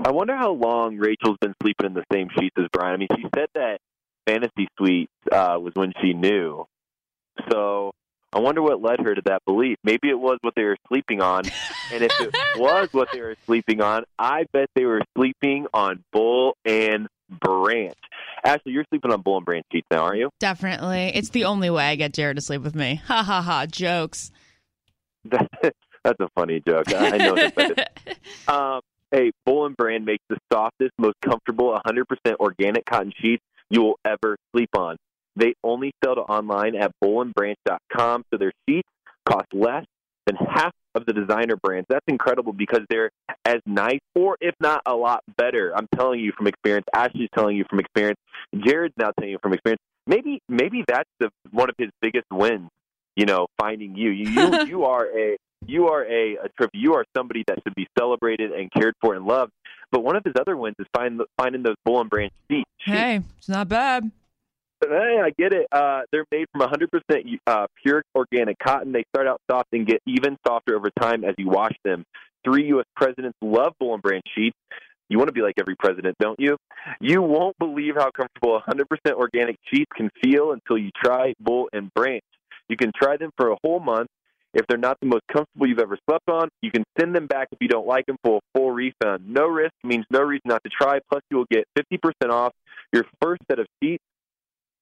[0.04, 2.94] I wonder how long Rachel's been sleeping in the same sheets as Bryan.
[2.96, 3.80] I mean, she said that
[4.28, 6.66] Fantasy Suite uh, was when she knew.
[7.50, 7.92] So
[8.36, 9.78] I wonder what led her to that belief.
[9.82, 11.46] Maybe it was what they were sleeping on.
[11.94, 16.04] And if it was what they were sleeping on, I bet they were sleeping on
[16.12, 17.96] Boll and Branch.
[18.44, 20.30] Ashley, you're sleeping on Boll and Branch sheets now, aren't you?
[20.42, 21.14] Definitely.
[21.16, 23.02] It's the only way I get Jared to sleep with me.
[23.08, 23.66] Ha ha ha.
[23.68, 24.32] Jokes.
[25.24, 26.94] That's a funny joke.
[26.94, 27.92] I I know that.
[28.48, 28.82] Um,
[29.12, 32.04] hey, Boll and Branch makes the softest, most comfortable, 100%
[32.40, 34.98] organic cotton sheets you will ever sleep on.
[35.36, 38.90] They only sell to online at bollandbranch.com, so their sheets
[39.26, 39.86] cost less
[40.26, 41.88] than half of the designer brands.
[41.90, 43.10] That's incredible because they're
[43.44, 45.74] as nice, or if not a lot better.
[45.76, 46.86] I'm telling you from experience.
[46.94, 48.20] Ashley's telling you from experience.
[48.66, 49.82] Jared's now telling you from experience.
[50.08, 52.70] Maybe, maybe that's the one of his biggest wins
[53.16, 54.12] you know, finding you.
[54.12, 56.70] You you, you are a you are a, a trip.
[56.74, 59.52] You are somebody that should be celebrated and cared for and loved.
[59.92, 62.70] But one of his other wins is find, finding those boll and branch seats.
[62.80, 64.12] Hey, it's not bad.
[64.90, 65.68] Hey, I get it.
[65.72, 68.92] Uh, they're made from 100% uh, pure organic cotton.
[68.92, 72.06] They start out soft and get even softer over time as you wash them.
[72.44, 72.86] Three U.S.
[72.96, 74.58] presidents love boll and branch sheets.
[75.10, 76.58] You want to be like every president, don't you?
[77.00, 81.94] You won't believe how comfortable 100% organic sheets can feel until you try boll and
[81.94, 82.24] branch.
[82.70, 84.08] You can try them for a whole month.
[84.54, 87.50] If they're not the most comfortable you've ever slept on, you can send them back
[87.52, 89.28] if you don't like them for a full refund.
[89.28, 91.00] No risk means no reason not to try.
[91.12, 92.54] Plus, you will get 50% off
[92.94, 94.04] your first set of sheets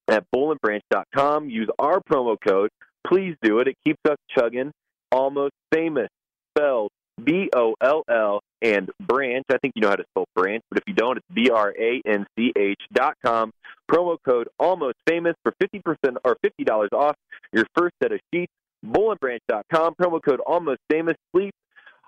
[0.07, 1.49] at bullandbranch.com.
[1.49, 2.69] Use our promo code.
[3.07, 3.67] Please do it.
[3.67, 4.71] It keeps us chugging.
[5.11, 6.09] Almost famous.
[6.55, 6.91] Spelled
[7.23, 9.45] B O L L and branch.
[9.51, 11.73] I think you know how to spell branch, but if you don't, it's B R
[11.77, 13.51] A N C H dot com.
[13.91, 17.15] Promo code almost famous for 50% or $50 off
[17.51, 18.51] your first set of sheets.
[18.85, 19.95] Bollandbranch.com.
[19.95, 21.15] Promo code almost famous.
[21.35, 21.53] Sleep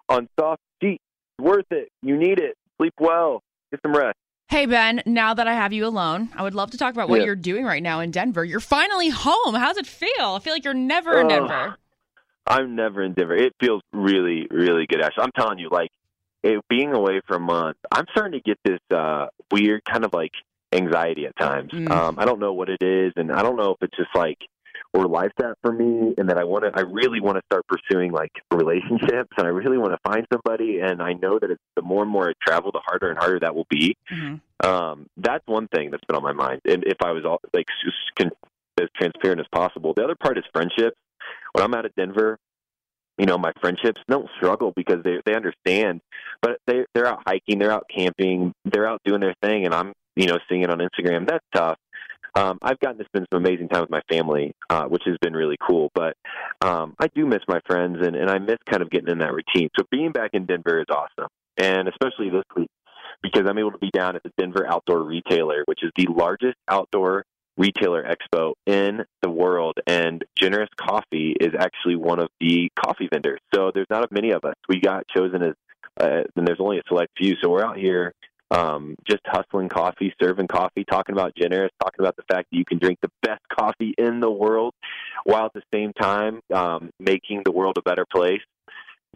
[0.10, 1.04] on soft sheets.
[1.40, 1.90] Worth it.
[2.02, 2.56] You need it.
[2.78, 3.42] Sleep well.
[3.72, 4.18] Get some rest.
[4.48, 7.20] Hey, Ben, now that I have you alone, I would love to talk about what
[7.20, 7.26] Yeah.
[7.26, 8.46] you're doing right now in Denver.
[8.46, 9.56] You're finally home.
[9.56, 10.10] How's it feel?
[10.36, 11.30] I feel like you're never in Oh.
[11.30, 11.78] Denver.
[12.48, 13.34] I'm never in Denver.
[13.36, 15.02] It feels really, really good.
[15.02, 15.90] Actually, I'm telling you, like
[16.44, 20.14] it, being away for a month, I'm starting to get this uh, weird kind of
[20.14, 20.32] like
[20.72, 21.72] anxiety at times.
[21.72, 21.90] Mm.
[21.90, 24.38] Um, I don't know what it is, and I don't know if it's just like
[24.96, 26.72] where life's at for me, and that I want to.
[26.74, 30.80] I really want to start pursuing like relationships, and I really want to find somebody.
[30.80, 33.40] And I know that it's the more and more I travel, the harder and harder
[33.42, 33.96] that will be.
[34.12, 34.40] Mhm.
[34.64, 36.62] Um, that's one thing that's been on my mind.
[36.66, 38.32] And if I was all, like just con-
[38.82, 40.98] as transparent as possible, the other part is friendships.
[41.54, 42.38] When I'm out of Denver,
[43.18, 46.02] you know, my friendships don't struggle because they they understand,
[46.42, 49.94] but they they're out hiking, they're out camping, they're out doing their thing, and I'm
[50.16, 51.28] you know seeing it on Instagram.
[51.28, 51.78] That's tough.
[52.36, 55.34] Um, I've gotten to spend some amazing time with my family, uh, which has been
[55.34, 55.90] really cool.
[55.96, 56.18] But
[56.62, 59.34] um, I do miss my friends, and, and I miss kind of getting in that
[59.34, 59.70] routine.
[59.78, 62.70] So being back in Denver is awesome, and especially this week
[63.22, 66.58] because I'm able to be down at the Denver Outdoor Retailer, which is the largest
[66.68, 67.26] outdoor
[67.58, 69.78] retailer expo in the world.
[69.88, 73.40] And Generous Coffee is actually one of the coffee vendors.
[73.54, 74.56] So there's not many of us.
[74.68, 75.54] We got chosen as,
[76.00, 77.36] uh, and there's only a select few.
[77.42, 78.14] So we're out here
[78.56, 82.66] um, just hustling coffee, serving coffee, talking about Generous, talking about the fact that you
[82.66, 84.74] can drink the best coffee in the world
[85.24, 88.42] while at the same time um, making the world a better place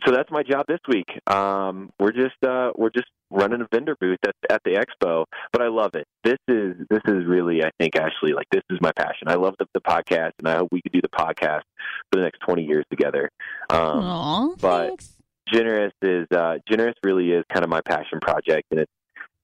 [0.06, 1.08] so that's my job this week.
[1.28, 5.62] Um, we're just uh, we're just running a vendor booth at, at the expo, but
[5.62, 6.06] I love it.
[6.24, 9.28] This is this is really I think Ashley like this is my passion.
[9.28, 11.64] I love the, the podcast, and I hope we could do the podcast
[12.12, 13.30] for the next twenty years together.
[13.70, 15.18] Um, Aw, but- thanks.
[15.52, 18.92] generous is uh, generous really is kind of my passion project, and it's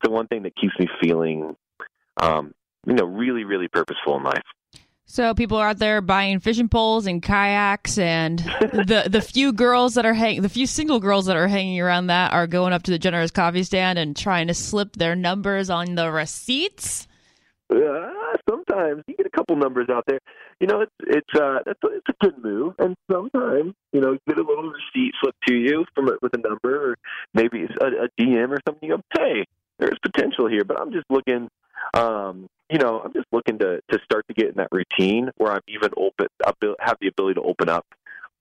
[0.05, 1.55] the one thing that keeps me feeling,
[2.21, 2.53] um,
[2.85, 4.43] you know, really really purposeful in life.
[5.07, 9.95] So people are out there buying fishing poles and kayaks, and the the few girls
[9.95, 12.83] that are hang the few single girls that are hanging around that are going up
[12.83, 17.07] to the generous coffee stand and trying to slip their numbers on the receipts.
[17.69, 18.11] Uh,
[18.47, 20.19] sometimes you get a couple numbers out there.
[20.59, 22.75] You know, it's it's uh a, it's a good move.
[22.77, 26.33] And sometimes you know you get a little receipt slipped to you from a, with
[26.33, 26.97] a number, or
[27.33, 28.89] maybe a, a DM or something.
[28.89, 29.45] You go, hey,
[29.79, 31.49] there's potential here, but I'm just looking.
[31.93, 35.51] Um, you know, I'm just looking to to start to get in that routine where
[35.51, 36.27] I'm even open,
[36.79, 37.85] have the ability to open up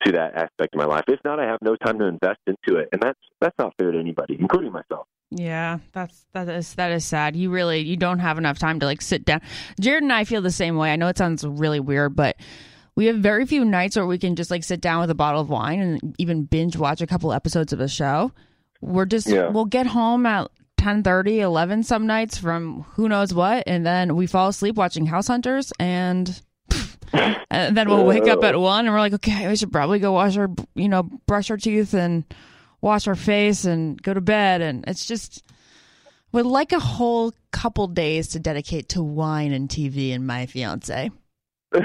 [0.04, 1.04] to that aspect of my life.
[1.08, 3.92] If not, I have no time to invest into it, and that's that's not fair
[3.92, 5.06] to anybody, including myself.
[5.30, 7.36] Yeah, that's that is that is sad.
[7.36, 9.40] You really you don't have enough time to like sit down.
[9.80, 10.92] Jared and I feel the same way.
[10.92, 12.36] I know it sounds really weird, but
[12.96, 15.40] we have very few nights where we can just like sit down with a bottle
[15.40, 18.32] of wine and even binge watch a couple episodes of a show.
[18.80, 19.48] We're just Yeah.
[19.48, 20.50] we'll get home at
[20.84, 25.28] 10:30, 11 some nights from who knows what and then we fall asleep watching House
[25.28, 26.42] Hunters and
[27.50, 30.12] and then we'll wake up at 1 and we're like, "Okay, we should probably go
[30.12, 32.24] wash our, you know, brush our teeth and
[32.82, 35.42] wash our face and go to bed and it's just
[36.32, 41.10] would like a whole couple days to dedicate to wine and TV and my fiance.
[41.74, 41.80] I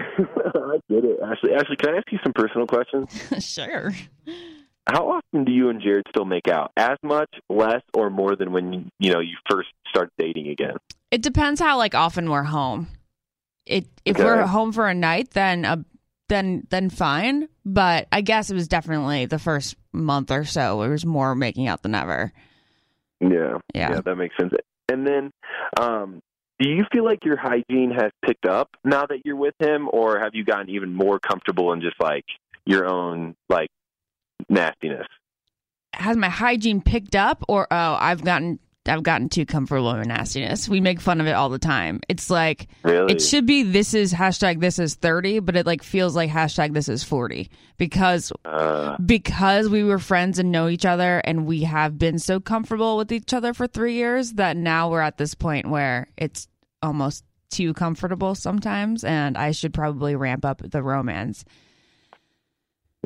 [0.90, 1.54] get it, Ashley.
[1.54, 3.10] Ashley, can I ask you some personal questions?
[3.40, 3.94] sure.
[4.88, 6.72] How often do you and Jared still make out?
[6.76, 10.78] As much, less, or more than when you, you know you first start dating again?
[11.12, 12.88] It depends how like often we're home.
[13.66, 14.24] It if Okay.
[14.26, 15.78] we're home for a night then uh,
[16.28, 20.90] then then fine, but I guess it was definitely the first month or so it
[20.90, 22.32] was more making out than ever.
[23.20, 24.00] Yeah, Yeah.
[24.02, 24.54] that makes sense.
[24.92, 25.32] And then,
[25.80, 26.20] um,
[26.60, 30.20] do you feel like your hygiene has picked up now that you're with him, or
[30.20, 32.26] have you gotten even more comfortable in just like
[32.66, 33.70] your own like
[34.50, 35.08] nastiness?
[35.94, 40.68] Has my hygiene picked up or oh, I've gotten I've gotten too comfortable with nastiness.
[40.68, 42.00] We make fun of it all the time.
[42.10, 43.14] It's like Really?
[43.14, 46.74] it should be this is hashtag this is thirty, but it like feels like hashtag
[46.74, 51.64] this is forty because Uh, because we were friends and know each other and we
[51.64, 55.36] have been so comfortable with each other for three years that now we're at this
[55.36, 56.48] point where it's
[56.82, 61.44] almost too comfortable sometimes and I should probably ramp up the romance.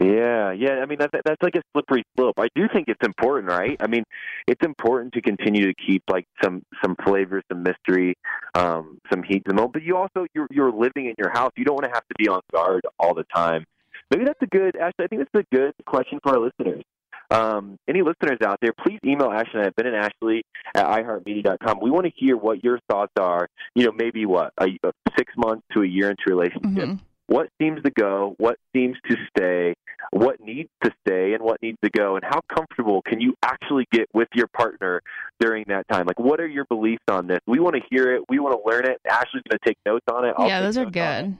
[0.02, 0.80] Yeah, yeah.
[0.82, 2.40] I mean, that's that's like a slippery slope.
[2.40, 3.78] I do think it's important, right?
[3.80, 4.04] I mean,
[4.48, 8.16] it's important to continue to keep like some some flavor, some mystery,
[8.56, 9.74] um, some heat in the moment.
[9.74, 11.52] But you also you're you're living in your house.
[11.56, 13.66] You don't want to have to be on guard all the time.
[14.10, 14.76] Maybe that's a good.
[14.76, 16.84] Actually, I think that's a good question for our listeners.
[17.30, 20.44] Um, any listeners out there, please email Ashley at Ben and Ashley
[20.76, 21.80] at iHeartMedia.com.
[21.82, 23.48] We want to hear what your thoughts are.
[23.76, 27.00] You know, maybe what a, a six months to a year into relationship Mhm.
[27.34, 29.74] What seems to go, what seems to stay,
[30.12, 33.88] what needs to stay, and what needs to go, and how comfortable can you actually
[33.92, 35.02] get with your partner
[35.40, 36.06] during that time?
[36.06, 37.40] Like, what are your beliefs on this?
[37.48, 38.22] We want to hear it.
[38.30, 39.00] We want to learn it.
[39.10, 40.36] Ashley's going to take notes on it.
[40.38, 41.24] I'll yeah, those are notes on it.
[41.24, 41.38] good.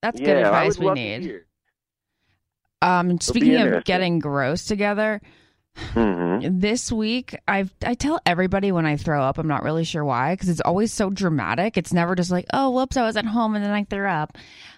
[0.00, 1.40] That's yeah, good advice we need.
[2.80, 5.20] Um, speaking of getting gross together,
[5.76, 6.60] Mhm.
[6.60, 9.38] this week I I tell everybody when I throw up.
[9.38, 11.76] I'm not really sure why because it's always so dramatic.
[11.76, 14.36] It's never just like, oh, whoops, I was at home and then I threw up.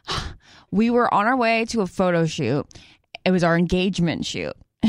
[0.70, 2.66] we were on our way to a photo shoot.
[3.24, 4.54] It was our engagement shoot.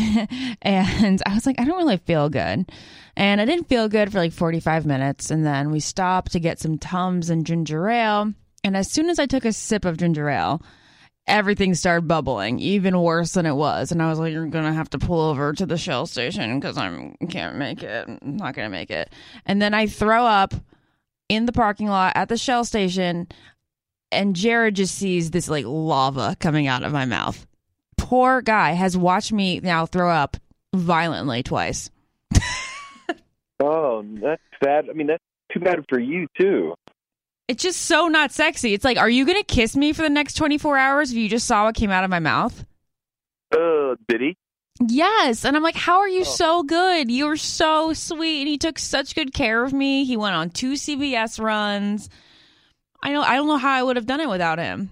[0.61, 2.71] and I was like, I don't really feel good.
[3.15, 5.31] And I didn't feel good for like 45 minutes.
[5.31, 8.33] And then we stopped to get some Tums and ginger ale.
[8.63, 10.61] And as soon as I took a sip of ginger ale,
[11.27, 13.91] everything started bubbling, even worse than it was.
[13.91, 16.77] And I was like, "You're gonna have to pull over to the Shell station because
[16.77, 18.07] I'm can't make it.
[18.07, 19.11] I'm not gonna make it."
[19.45, 20.53] And then I throw up
[21.29, 23.27] in the parking lot at the Shell station,
[24.11, 27.45] and Jared just sees this like lava coming out of my mouth.
[27.97, 30.37] Poor guy has watched me now throw up
[30.73, 31.89] violently twice.
[33.59, 34.89] Oh, that's sad.
[34.89, 36.75] I mean, that's too bad for you too.
[37.47, 38.73] It's just so not sexy.
[38.73, 41.47] It's like, are you gonna kiss me for the next 24 hours if you just
[41.47, 42.65] saw what came out of my mouth?
[43.51, 44.37] Uh, did he?
[44.87, 45.45] Yes.
[45.45, 46.23] And I'm like, how are you Oh.
[46.23, 47.09] so good?
[47.09, 48.41] You were so sweet.
[48.41, 50.03] And he took such good care of me.
[50.05, 52.09] He went on two CVS runs.
[53.01, 54.89] I know I don't know how I would have done it without him.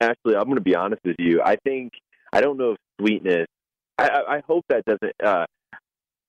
[0.00, 1.42] Actually, I'm going to be honest with you.
[1.44, 1.92] I think
[2.32, 3.46] I don't know if sweetness.
[3.98, 5.44] I, I, I hope that doesn't uh,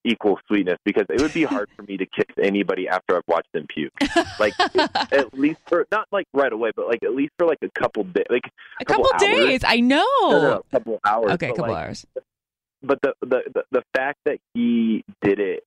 [0.04, 3.52] equal sweetness because it would be hard for me to kiss anybody after I've watched
[3.54, 3.91] them puke.
[4.39, 4.54] Like
[5.12, 8.04] at least for not like right away, but like at least for like a couple
[8.06, 8.43] days, like
[8.80, 9.38] A Couple couple, hours.
[9.38, 9.64] days.
[9.64, 10.04] I know.
[10.22, 11.32] no, no, a couple hours.
[11.34, 12.06] Okay, a couple like, hours.
[12.84, 15.64] But the, the the the fact that he did it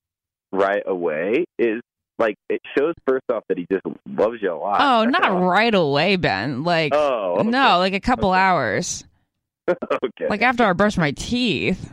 [0.53, 1.81] right away is
[2.19, 4.77] like it shows first off that he just loves you a lot.
[4.81, 6.65] Oh, Second not off- right away, Ben.
[6.65, 7.49] Like Oh, okay.
[7.49, 8.39] no, like a couple Okay.
[8.41, 9.05] hours.
[9.69, 10.29] okay.
[10.29, 11.93] Like after I brush my teeth.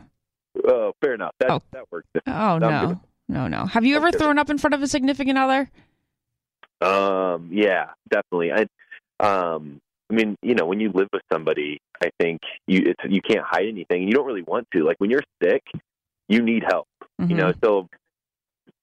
[0.67, 1.33] Oh, fair enough.
[1.39, 1.61] That Oh.
[1.71, 2.07] that works.
[2.27, 2.87] Oh I'm no.
[2.87, 2.99] good.
[3.29, 3.65] No, no.
[3.65, 4.17] Have you ever Okay.
[4.17, 5.69] thrown up in front of a significant other?
[6.81, 8.51] Um, yeah, definitely.
[8.51, 8.65] I,
[9.25, 9.79] um,
[10.09, 13.45] I mean, you know, when you live with somebody, I think you it's you can't
[13.45, 14.83] hide anything, and you don't really want to.
[14.83, 15.61] Like when you're sick,
[16.27, 16.87] you need help.
[17.19, 17.37] You Mhm.
[17.37, 17.87] know, so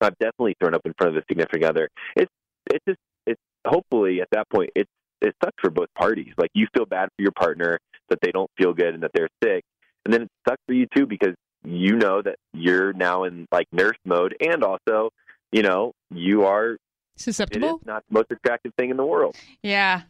[0.01, 1.89] I've definitely thrown up in front of a significant other.
[2.17, 2.31] It's
[2.71, 4.91] it's just it's hopefully at that point it's
[5.21, 6.33] it sucks for both parties.
[6.39, 9.29] Like you feel bad for your partner that they don't feel good and that they're
[9.43, 9.65] sick,
[10.05, 11.35] and then it sucks for you too because
[11.65, 15.11] you know that you're now in like nurse mode, and also
[15.53, 16.77] you know you are
[17.17, 17.81] susceptible?
[17.85, 19.37] not the most attractive thing in the world.
[19.63, 20.03] Yeah.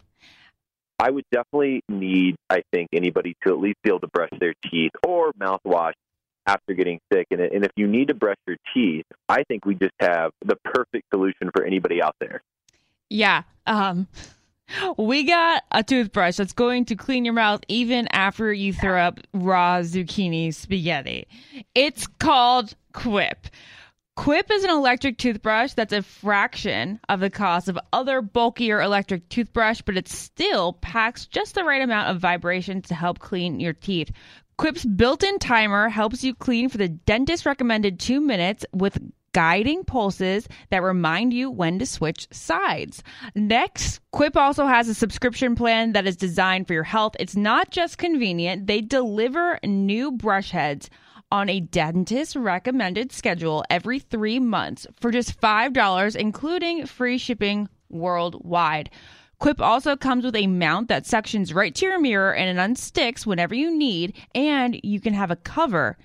[1.01, 4.55] I would definitely need, I think, anybody to at least be able to brush their
[4.69, 5.93] teeth or mouthwash
[6.45, 7.29] after getting sick.
[7.31, 10.57] And, and if you need to brush your teeth, I think we just have the
[10.65, 12.43] perfect solution for anybody out there.
[13.09, 13.45] Yeah.
[13.67, 14.09] Um
[14.97, 19.21] we got a toothbrush that's going to clean your mouth even after you throw up
[19.33, 21.27] raw zucchini spaghetti.
[21.75, 23.47] It's called Quip.
[24.17, 29.29] Quip is an electric toothbrush that's a fraction of the cost of other bulkier electric
[29.29, 33.73] toothbrush, but it still packs just the right amount of vibration to help clean your
[33.73, 34.11] teeth.
[34.57, 38.99] Quip's built-in timer helps you clean for the dentist recommended 2 minutes with
[39.39, 43.05] guiding pulses that remind you when to switch sides.
[43.37, 47.15] Next, Quip also has a subscription plan that is designed for your health.
[47.21, 50.91] It's not just convenient, they deliver new brush heads
[51.31, 58.91] on a dentist recommended schedule every three months for just $5, including free shipping worldwide.
[59.39, 63.25] Quip also comes with a mount that suctions right to your mirror and it unsticks
[63.25, 65.97] whenever you need, and you can have a cover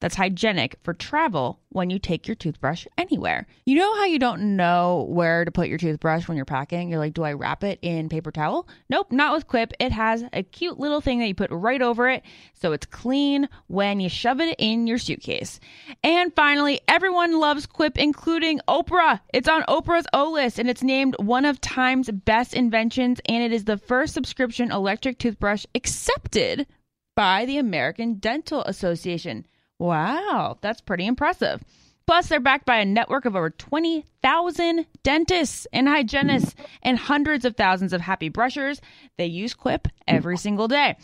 [0.00, 3.46] that's hygienic for travel when you take your toothbrush anywhere.
[3.64, 6.90] You know how you don't know where to put your toothbrush when you're packing?
[6.90, 8.68] You're like, do I wrap it in paper towel?
[8.90, 9.72] Nope, not with Quip.
[9.80, 12.22] It has a cute little thing that you put right over it
[12.52, 15.60] so it's clean when you shove it in your suitcase.
[16.04, 19.20] And finally, everyone loves Quip, including Oprah.
[19.32, 23.52] It's on Oprah's O list and it's named one of Time's best inventions, and it
[23.52, 26.66] is the first subscription electric toothbrush accepted
[27.14, 29.46] by the American Dental Association.
[29.78, 31.62] Wow, that's pretty impressive.
[32.06, 37.56] Plus, they're backed by a network of over 20,000 dentists and hygienists and hundreds of
[37.56, 38.80] thousands of happy brushers.
[39.18, 40.96] They use Quip every single day.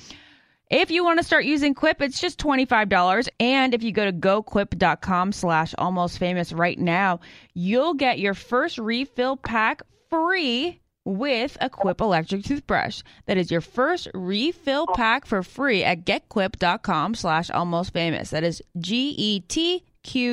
[0.70, 3.28] If you want to start using Quip, it's just $25.
[3.40, 7.20] And if you go to goquip.com slash almost famous right now,
[7.52, 13.02] you'll get your first refill pack free with a Quip electric toothbrush.
[13.26, 18.30] That is your first refill pack for free at getquip.com slash almost famous.
[18.30, 18.62] That is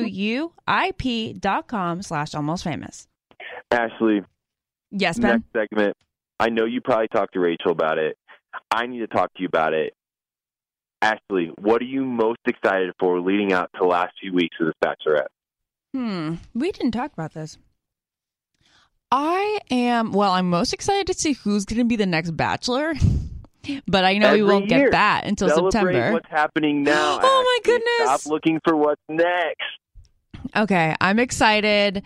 [0.00, 3.06] G-E-T-Q-U-I-P dot com slash almost famous.
[3.70, 4.22] Ashley,
[4.90, 5.44] Yes, Ben?
[5.52, 5.96] next segment.
[6.38, 8.16] I know you probably talked to Rachel about it.
[8.70, 9.94] I need to talk to you about it.
[11.02, 14.66] Ashley, what are you most excited for leading out to the last few weeks of
[14.66, 15.28] this Bachelorette?
[15.94, 16.34] Hmm.
[16.54, 17.58] We didn't talk about this.
[19.12, 22.94] I am, well, I'm most excited to see who's going to be the next Bachelor.
[23.86, 24.84] But I know we won't year.
[24.84, 26.12] get that until Celebrate September.
[26.14, 27.18] what's happening now.
[27.22, 28.22] Oh, my goodness.
[28.22, 29.60] Stop looking for what's next.
[30.56, 32.02] Okay, I'm excited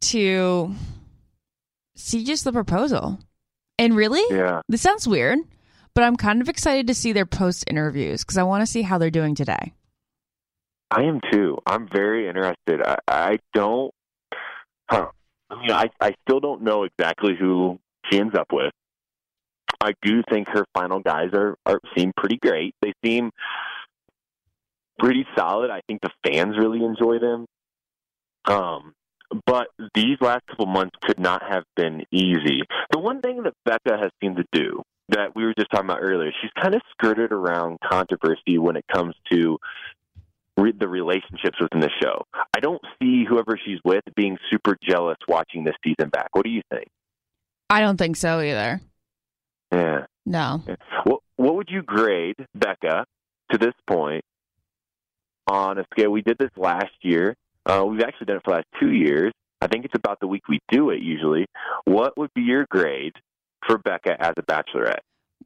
[0.00, 0.74] to
[1.94, 3.20] see just the proposal.
[3.78, 4.62] And really, Yeah.
[4.68, 5.38] this sounds weird,
[5.94, 8.82] but I'm kind of excited to see their post interviews because I want to see
[8.82, 9.72] how they're doing today.
[10.90, 11.58] I am too.
[11.64, 12.82] I'm very interested.
[12.84, 13.92] I, I don't.
[14.90, 15.10] Huh.
[15.50, 17.78] I I still don't know exactly who
[18.10, 18.72] she ends up with.
[19.80, 22.74] I do think her final guys are are seem pretty great.
[22.82, 23.30] They seem
[24.98, 25.70] pretty solid.
[25.70, 27.46] I think the fans really enjoy them.
[28.46, 28.94] Um,
[29.46, 32.62] but these last couple months could not have been easy.
[32.90, 36.02] The one thing that Becca has seemed to do that we were just talking about
[36.02, 39.58] earlier, she's kind of skirted around controversy when it comes to
[40.58, 42.24] re- the relationships within the show.
[42.56, 46.28] I don't see whoever she's with being super jealous watching this season back.
[46.32, 46.88] What do you think?
[47.70, 48.80] I don't think so either.
[49.72, 50.06] Yeah.
[50.26, 50.62] No.
[51.04, 53.04] What What would you grade Becca
[53.52, 54.24] to this point
[55.46, 56.10] on a scale?
[56.10, 57.34] We did this last year.
[57.66, 59.32] Uh, we've actually done it for the last two years.
[59.60, 61.46] I think it's about the week we do it usually.
[61.84, 63.14] What would be your grade
[63.66, 65.00] for Becca as a bachelorette?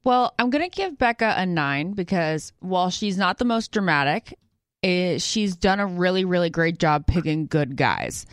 [0.04, 4.36] Well, I'm going to give Becca a nine because while she's not the most dramatic,
[4.82, 8.26] eh, she's done a really, really great job picking good guys.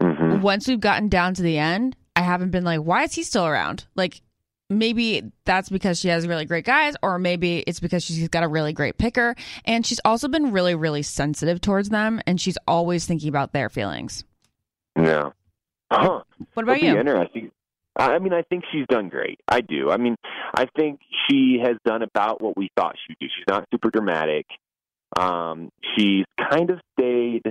[0.00, 3.22] hmm Once we've gotten down to the end, I haven't been like, why is he
[3.22, 3.86] still around?
[3.94, 4.20] Like,
[4.68, 8.48] maybe that's because she has really great guys, or maybe it's because she's got a
[8.48, 9.34] really great picker.
[9.64, 13.68] And she's also been really, really sensitive towards them, and she's always thinking about their
[13.68, 14.24] feelings.
[14.98, 15.30] Yeah.
[15.92, 16.22] Huh.
[16.54, 16.98] What about you?
[16.98, 17.50] Interesting.
[17.96, 19.40] I I mean, I think she's done great.
[19.48, 19.90] I do.
[19.90, 20.16] I mean,
[20.54, 23.26] I think she has done about what we thought she'd do.
[23.26, 24.46] She's not super dramatic.
[25.18, 27.42] Um, she's kind of stayed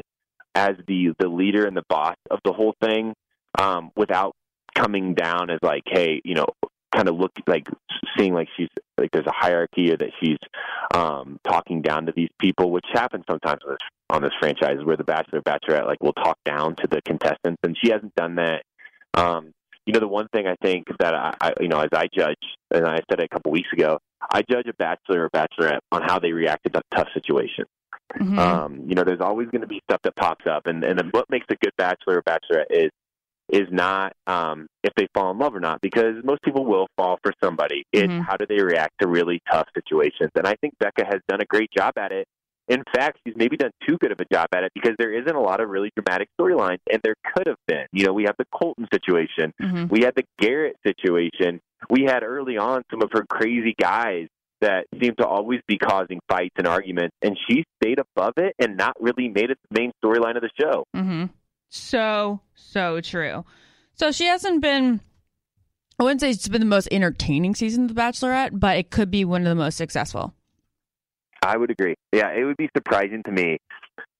[0.53, 3.13] as the the leader and the boss of the whole thing,
[3.59, 4.33] um, without
[4.73, 6.47] coming down as like, hey, you know,
[6.93, 7.67] kind of look like
[8.17, 10.37] seeing like she's like there's a hierarchy or that she's
[10.93, 14.97] um, talking down to these people, which happens sometimes on this, on this franchise where
[14.97, 18.63] the bachelor bachelorette like will talk down to the contestants, and she hasn't done that.
[19.13, 19.51] Um,
[19.85, 22.41] you know, the one thing I think that I, I, you know, as I judge,
[22.71, 23.99] and I said it a couple weeks ago,
[24.31, 27.67] I judge a bachelor or bachelorette on how they react to tough situations.
[28.19, 28.37] Mhm.
[28.37, 31.29] Um, you know, there's always going to be stuff that pops up, and and what
[31.29, 32.91] makes a good bachelor or bachelorette is
[33.49, 37.19] is not um, if they fall in love or not, because most people will fall
[37.23, 37.83] for somebody.
[37.91, 38.25] It's Mhm.
[38.25, 41.45] how do they react to really tough situations, and I think Becca has done a
[41.45, 42.27] great job at it.
[42.67, 45.35] In fact, she's maybe done too good of a job at it because there isn't
[45.35, 47.85] a lot of really dramatic storylines, and there could have been.
[47.91, 49.89] You know, we have the Colton situation, Mhm.
[49.89, 51.61] we had the Garrett situation.
[51.89, 54.27] We had early on some of her crazy guys
[54.61, 58.77] that seemed to always be causing fights and arguments, and she stayed above it and
[58.77, 60.85] not really made it the main storyline of the show.
[60.95, 61.25] Mm-hmm.
[61.69, 63.45] So, so true.
[63.93, 65.01] So she hasn't been,
[65.99, 69.11] I wouldn't say it's been the most entertaining season of The Bachelorette, but it could
[69.11, 70.33] be one of the most successful.
[71.45, 71.95] I would agree.
[72.11, 73.59] Yeah, it would be surprising to me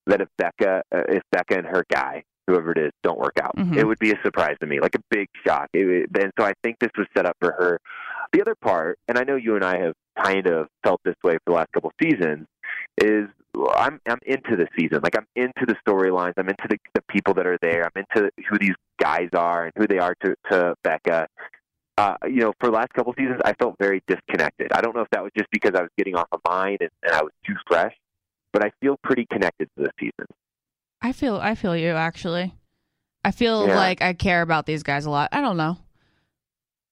[0.08, 3.56] that if Becca, uh, if Becca and her guy, whoever it is, don't work out,
[3.58, 3.76] Mhm.
[3.76, 5.68] it would be a surprise to me, like a big shock.
[5.74, 7.80] It, and so I think this was set up for her.
[8.32, 11.34] The other part, and I know you and I have kind of felt this way
[11.34, 12.48] for the last couple seasons,
[13.02, 13.28] is
[13.76, 15.00] I'm I'm into the season.
[15.02, 16.34] Like I'm into the storylines.
[16.38, 17.86] I'm into the, the people that are there.
[17.86, 21.28] I'm into who these guys are and who they are to to Becca.
[21.98, 24.72] Uh, you know, for the last couple seasons, I felt very disconnected.
[24.74, 26.90] I don't know if that was just because I was getting off of mine and,
[27.04, 27.94] and I was too fresh,
[28.52, 30.26] but I feel pretty connected to this season.
[31.02, 32.54] I feel I feel you actually.
[33.24, 33.76] I feel Yeah.
[33.76, 35.30] like I care about these guys a lot.
[35.32, 35.78] I don't know.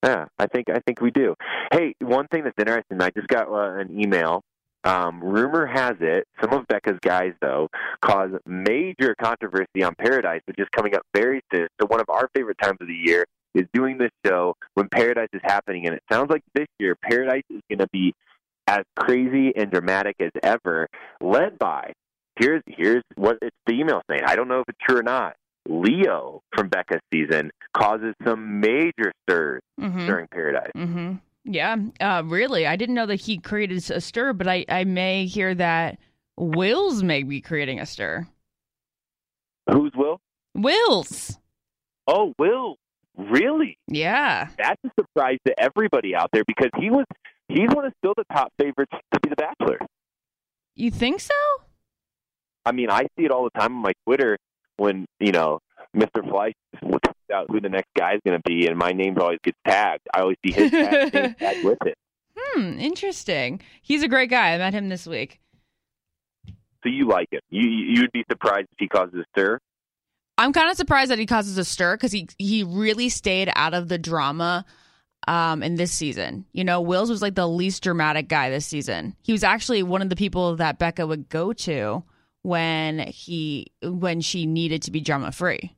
[0.04, 1.36] Yeah, I think I think we do.
[1.72, 4.44] Hey, one thing that's interesting, I just got uh, an email.
[4.86, 7.70] Um, rumor has it some of Becca's guys though
[8.02, 11.68] cause major controversy on Paradise, which is coming up very soon.
[11.80, 15.30] So one of our favorite times of the year is doing this show when Paradise
[15.34, 18.14] is happening, and it sounds like this year Paradise is going to be
[18.68, 20.88] as crazy and dramatic as ever,
[21.22, 21.94] led by
[22.40, 24.22] here's here's what it's the email saying.
[24.26, 25.36] I don't know if it's true or not.
[25.68, 30.06] Leo from Becca's season causes some major stirs Mm-hmm.
[30.06, 30.72] during Paradise.
[30.76, 31.14] Mm-hmm.
[31.46, 31.76] Yeah.
[32.00, 35.54] Uh, really, I didn't know that he created a stir, but I I may hear
[35.56, 35.98] that
[36.38, 38.28] Wills may be creating a stir.
[39.72, 40.20] Who's Will?
[40.56, 41.38] Wills.
[42.08, 42.76] Oh, Will.
[43.18, 43.78] Really?
[43.88, 44.48] Yeah.
[44.58, 47.06] That's a surprise to everybody out there because he was
[47.48, 49.80] he's one of still the top favorites to be the Bachelor.
[50.76, 51.34] You think so?
[52.66, 54.38] I mean, I see it all the time on my Twitter
[54.78, 55.60] when you know
[55.96, 56.24] Mr.
[56.24, 59.40] Fleiss puts out who the next guy is going to be, and my name always
[59.44, 60.08] gets tagged.
[60.14, 61.96] I always see his tag, name with it.
[62.36, 62.80] Hmm.
[62.80, 63.62] Interesting.
[63.82, 64.54] He's a great guy.
[64.54, 65.40] I met him this week.
[66.84, 67.42] So you like him?
[67.50, 69.60] You you'd be surprised if he causes a stir.
[70.38, 73.74] I'm kind of surprised that he causes a stir because he he really stayed out
[73.74, 74.66] of the drama
[75.28, 76.46] um in this season.
[76.54, 79.16] You know, Wills was like the least dramatic guy this season.
[79.22, 82.04] He was actually one of the people that Becca would go to
[82.42, 85.76] when he when she needed to be drama free.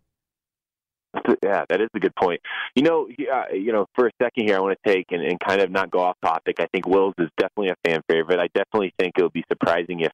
[1.43, 2.41] Yeah, that is a good point.
[2.75, 5.39] You know, yeah, you know, for a second here, I want to take and, and
[5.39, 6.57] kind of not go off topic.
[6.59, 8.39] I think Wills is definitely a fan favorite.
[8.39, 10.11] I definitely think it would be surprising if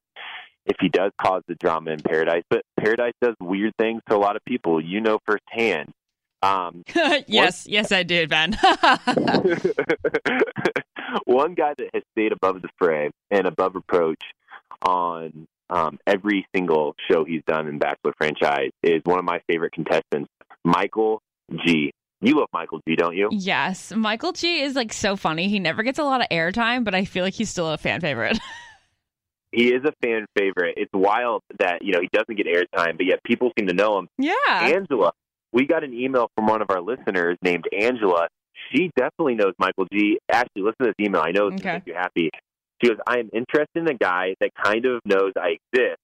[0.66, 2.42] if he does cause the drama in Paradise.
[2.48, 4.80] But Paradise does weird things to a lot of people.
[4.80, 5.92] You know firsthand.
[6.42, 6.82] Um,
[7.26, 8.52] yes, yes, I did, Ben.
[11.24, 14.22] one guy that has stayed above the fray and above reproach
[14.82, 19.72] on um, every single show he's done in Bachelor franchise is one of my favorite
[19.72, 20.28] contestants,
[20.64, 21.22] Michael
[21.64, 21.92] G.
[22.20, 23.30] You love Michael G, don't you?
[23.32, 25.48] yes, Michael G is like so funny.
[25.48, 28.00] He never gets a lot of airtime, but I feel like he's still a fan
[28.00, 28.38] favorite.
[29.52, 30.74] He is a fan favorite.
[30.76, 33.98] It's wild that you know he doesn't get airtime, but yet people seem to know
[33.98, 34.08] him.
[34.18, 34.34] yeah.
[34.60, 35.12] Angela,
[35.52, 38.28] we got an email from one of our listeners named Angela.
[38.72, 40.18] She definitely knows Michael G.
[40.30, 41.20] Actually, listen to this email.
[41.22, 41.64] I know it's Okay.
[41.64, 42.30] going to make you happy.
[42.82, 45.98] She goes, I am interested in a guy that kind of knows I exist,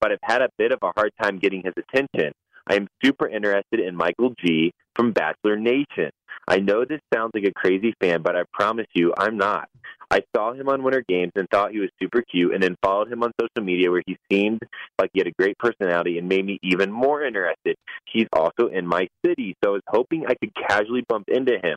[0.00, 2.32] but I've had a bit of a hard time getting his attention.
[2.70, 4.72] I am super interested in Michael G.
[4.94, 6.10] from Bachelor Nation.
[6.46, 9.68] I know this sounds like a crazy fan, but I promise you, I'm not.
[10.08, 13.12] I saw him on Winter Games and thought he was super cute, and then followed
[13.12, 14.60] him on social media where he seemed
[15.00, 17.74] like he had a great personality and made me even more interested.
[18.06, 21.74] He's also in my city, so I was hoping I could casually bump into him.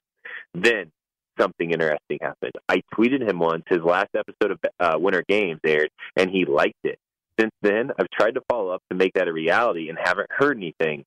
[0.54, 0.91] Then
[1.39, 2.54] something interesting happened.
[2.70, 6.84] I tweeted him once his last episode of uh, Winter Games aired, and he liked
[6.84, 7.00] it.
[7.40, 10.58] Since then, I've tried to follow up to make that a reality and haven't heard
[10.58, 11.04] anything.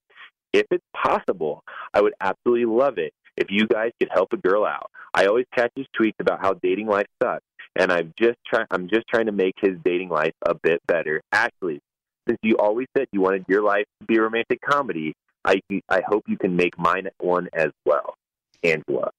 [0.52, 1.62] If it's possible,
[1.92, 4.90] I would absolutely love it if you guys could help a girl out.
[5.14, 7.44] I always catch his tweets about how dating life sucks,
[7.78, 8.66] and I'm just trying.
[8.70, 11.22] I'm just trying to make his dating life a bit better.
[11.32, 11.80] Ashley,
[12.26, 15.14] since you always said you wanted your life to be a romantic comedy,
[15.44, 18.14] I I hope you can make mine one as well.
[18.62, 19.10] Angela.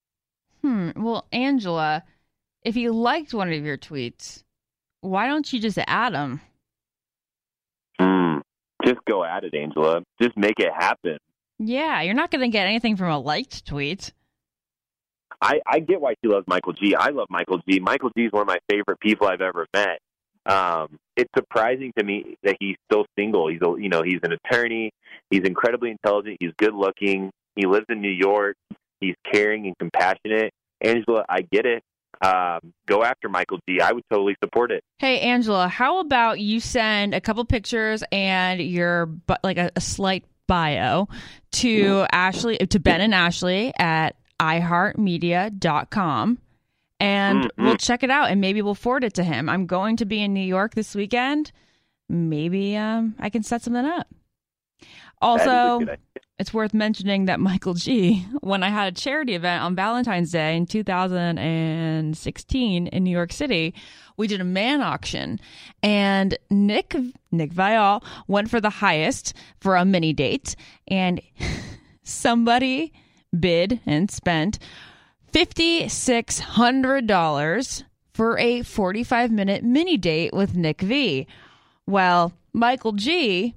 [0.61, 0.91] Hmm.
[0.95, 2.03] Well, Angela,
[2.63, 4.43] if he liked one of your tweets,
[5.01, 6.41] why don't you just add him?
[8.87, 10.01] Just go at it, Angela.
[10.21, 11.17] Just make it happen.
[11.59, 14.13] Yeah, you're not going to get anything from a liked tweet.
[15.41, 16.95] I, I get why she loves Michael G.
[16.95, 17.79] I love Michael G.
[17.79, 19.99] Michael G is one of my favorite people I've ever met.
[20.45, 23.49] Um, it's surprising to me that he's still single.
[23.49, 24.91] He's a, you know he's an attorney.
[25.29, 26.37] He's incredibly intelligent.
[26.39, 27.31] He's good looking.
[27.55, 28.55] He lives in New York.
[29.01, 30.53] He's caring and compassionate.
[30.81, 31.83] Angela, I get it.
[32.21, 33.79] Um, go after Michael D.
[33.81, 34.83] I would totally support it.
[34.99, 39.09] Hey, Angela, how about you send a couple pictures and your
[39.43, 41.07] like a, a slight bio
[41.51, 46.37] to Ashley to Ben and Ashley at iheartmedia.com
[46.99, 47.49] and Mhm.
[47.57, 49.49] we'll check it out and maybe we'll forward it to him.
[49.49, 51.51] I'm going to be in New York this weekend.
[52.09, 54.07] Maybe um I can set something up.
[54.79, 54.85] That
[55.41, 55.79] is a Also.
[56.39, 60.55] It's worth mentioning that Michael G, when I had a charity event on Valentine's Day
[60.55, 63.73] in 2016 in New York City,
[64.17, 65.39] we did a man auction,
[65.81, 66.95] and Nick
[67.31, 70.55] Nick Viall went for the highest for a mini date,
[70.87, 71.21] and
[72.03, 72.93] somebody
[73.37, 74.59] bid and spent
[75.31, 77.83] fifty six hundred dollars
[78.13, 81.25] for a 45 minute mini date with Nick V.
[81.87, 83.55] Well, Michael G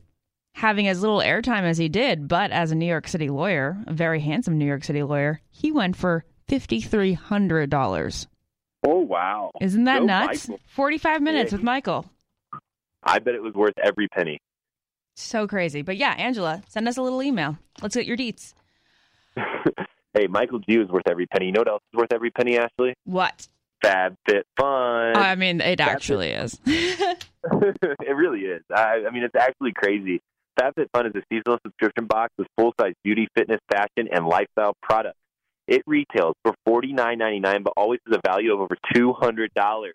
[0.60, 3.94] having as little airtime as he did, but as a New York City lawyer, a
[3.94, 8.26] very handsome New York City lawyer, he went for $5,300.
[8.86, 9.50] Oh wow!
[9.60, 10.48] Isn't that Go nuts?
[10.48, 10.60] Michael.
[10.68, 12.06] 45 minutes Yeah, with Michael.
[13.02, 14.38] I bet it was worth every penny.
[15.16, 15.82] So crazy.
[15.82, 17.58] But yeah, Angela, send us a little email.
[17.82, 18.54] Let's get your deets.
[20.14, 21.46] hey, Michael G is worth every penny.
[21.46, 22.94] You know what else is worth every penny, Ashley?
[23.04, 23.48] What?
[23.82, 25.16] Fab Fit Fun.
[25.16, 26.58] I mean, it actually is.
[26.66, 28.62] it really is.
[28.74, 30.20] I, I mean, it's actually crazy.
[30.60, 35.16] FabFitFun is a seasonal subscription box with full size beauty, fitness, fashion, and lifestyle products.
[35.66, 39.14] It retails for forty nine ninety nine, but always has a value of over two
[39.14, 39.94] hundred dollars.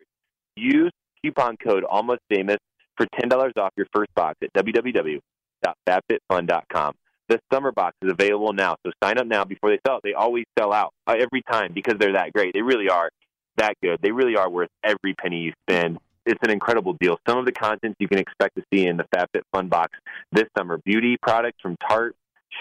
[0.56, 0.92] Use
[1.24, 2.58] coupon code Almost Famous
[2.98, 6.94] for ten dollars off your first box at www.fabfitfun.com.
[7.28, 10.00] The summer box is available now, so sign up now before they sell.
[10.04, 12.54] They always sell out uh, every time because they're that great.
[12.54, 13.10] They really are
[13.58, 14.00] that good.
[14.02, 17.18] They really are worth every penny you spend it's an incredible deal.
[17.28, 19.98] Some of the contents you can expect to see in the FabFitFun box
[20.32, 22.14] this summer: beauty products from Tarte,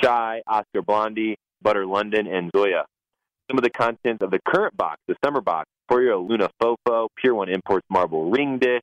[0.03, 2.85] Shy, Oscar Blandi, Butter London, and Zoya.
[3.51, 7.09] Some of the contents of the current box, the summer box: for your Luna Fofo,
[7.17, 8.83] Pier One Imports Marble Ring Dish.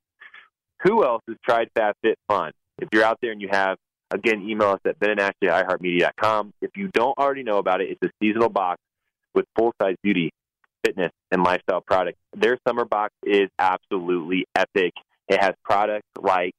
[0.84, 2.52] Who else has tried FabFitFun?
[2.80, 3.78] If you're out there and you have,
[4.10, 6.54] again, email us at Ben and Ashley at iHeartMedia.com.
[6.62, 8.80] If you don't already know about it, it's a seasonal box
[9.36, 10.32] with full size beauty
[10.84, 12.18] fitness and lifestyle products.
[12.36, 14.94] Their summer box is absolutely epic.
[15.28, 16.56] It has products like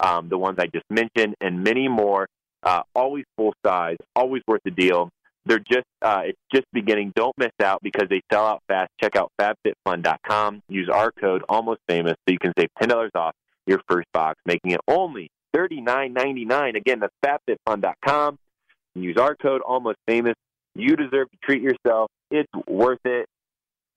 [0.00, 2.28] um, the ones I just mentioned and many more.
[2.62, 5.10] Uh, always full size, always worth the deal.
[5.46, 7.12] They're just uh, it's just beginning.
[7.14, 8.90] Don't miss out because they sell out fast.
[9.02, 10.62] Check out FabFitFun.com.
[10.68, 13.34] Use our code Almost Famous so you can save ten dollars off
[13.66, 16.76] your first box, making it only thirty nine ninety nine.
[16.76, 18.38] Again, that's FabFitFun.com.
[18.94, 20.34] Use our code Almost Famous.
[20.74, 22.10] You deserve to treat yourself.
[22.30, 23.26] It's worth it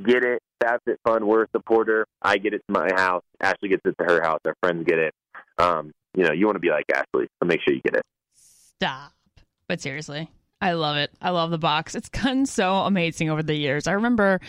[0.04, 0.42] get it.
[0.60, 2.06] That's it Fun, we're a supporter.
[2.22, 3.24] I get it to my house.
[3.42, 4.40] Ashley gets it to her house.
[4.46, 5.14] Our friends get it.
[5.58, 8.04] Um, you know, you want to be like Ashley, so make sure you get it.
[8.34, 9.12] Stop.
[9.68, 10.30] But seriously,
[10.62, 11.12] I love it.
[11.22, 11.96] I love the box.
[11.96, 13.88] It's gotten so amazing over the years.
[13.88, 14.42] I remember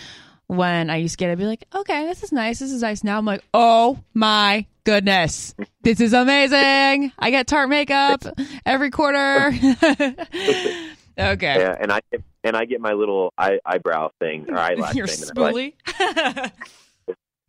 [0.47, 2.59] when I used to get it, I'd be like, okay, this is nice.
[2.59, 3.05] This is nice.
[3.05, 7.13] Now I'm like, oh my goodness, this is amazing.
[7.19, 8.25] I get Tarte makeup
[8.65, 9.53] every quarter.
[11.19, 11.59] okay.
[11.59, 12.01] Yeah, and I
[12.45, 15.29] and I get my little eye, eyebrow thing or eyelash Your thing.
[15.29, 15.75] spoolie.
[15.99, 16.53] Like,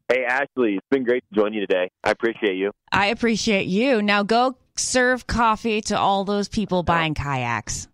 [0.10, 1.90] hey Ashley, it's been great to join you today.
[2.04, 2.72] I appreciate you.
[2.92, 4.02] I appreciate you.
[4.02, 7.88] Now go serve coffee to all those people buying kayaks.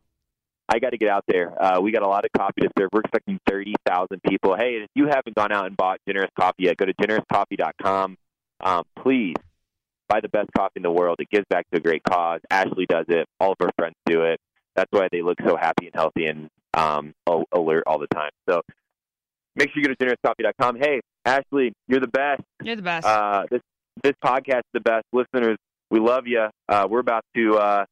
[0.68, 1.54] I got to get out there.
[1.62, 2.90] Uh, we got a lot of coffee to serve.
[2.92, 4.56] We're expecting 30,000 people.
[4.56, 8.18] Hey, if you haven't gone out and bought Generous Coffee yet, go to generouscoffee.com.
[8.62, 9.36] Um, please
[10.10, 11.18] buy the best coffee in the world.
[11.20, 12.42] It gives back to a great cause.
[12.50, 13.28] Ashley does it.
[13.40, 14.40] All of her friends do it.
[14.76, 17.14] That's why they look so happy and healthy and um,
[17.52, 18.32] alert all the time.
[18.50, 18.62] So
[19.56, 20.78] make sure you go to generouscoffee.com.
[20.80, 22.42] Hey, Ashley, you're the best.
[22.62, 23.08] You're the best.
[23.08, 23.62] Uh, this
[24.04, 25.06] this podcast is the best.
[25.14, 25.58] Listeners,
[25.90, 26.48] we love you.
[26.68, 27.86] Uh, we're about to uh,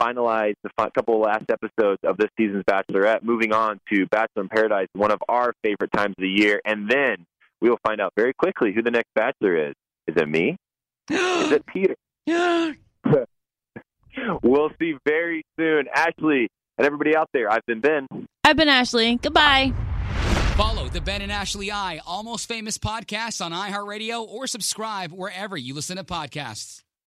[0.00, 3.22] finalize the fi- couple of last episodes of this season's Bachelorette.
[3.22, 6.90] Moving on to Bachelor in Paradise, one of our favorite times of the year, and
[6.90, 7.24] then
[7.60, 9.74] we will find out very quickly who the next Bachelor is.
[10.08, 10.56] Is it me?
[11.10, 11.96] is it Peter?
[14.42, 15.86] we'll see very soon.
[15.94, 16.48] Ashley,
[16.78, 18.06] and everybody out there, I've been Ben.
[18.44, 19.16] I've been Ashley.
[19.16, 19.72] Goodbye.
[20.56, 25.74] Follow the Ben and Ashley I Almost Famous podcast on iHeartRadio or subscribe wherever you
[25.74, 26.82] listen to podcasts.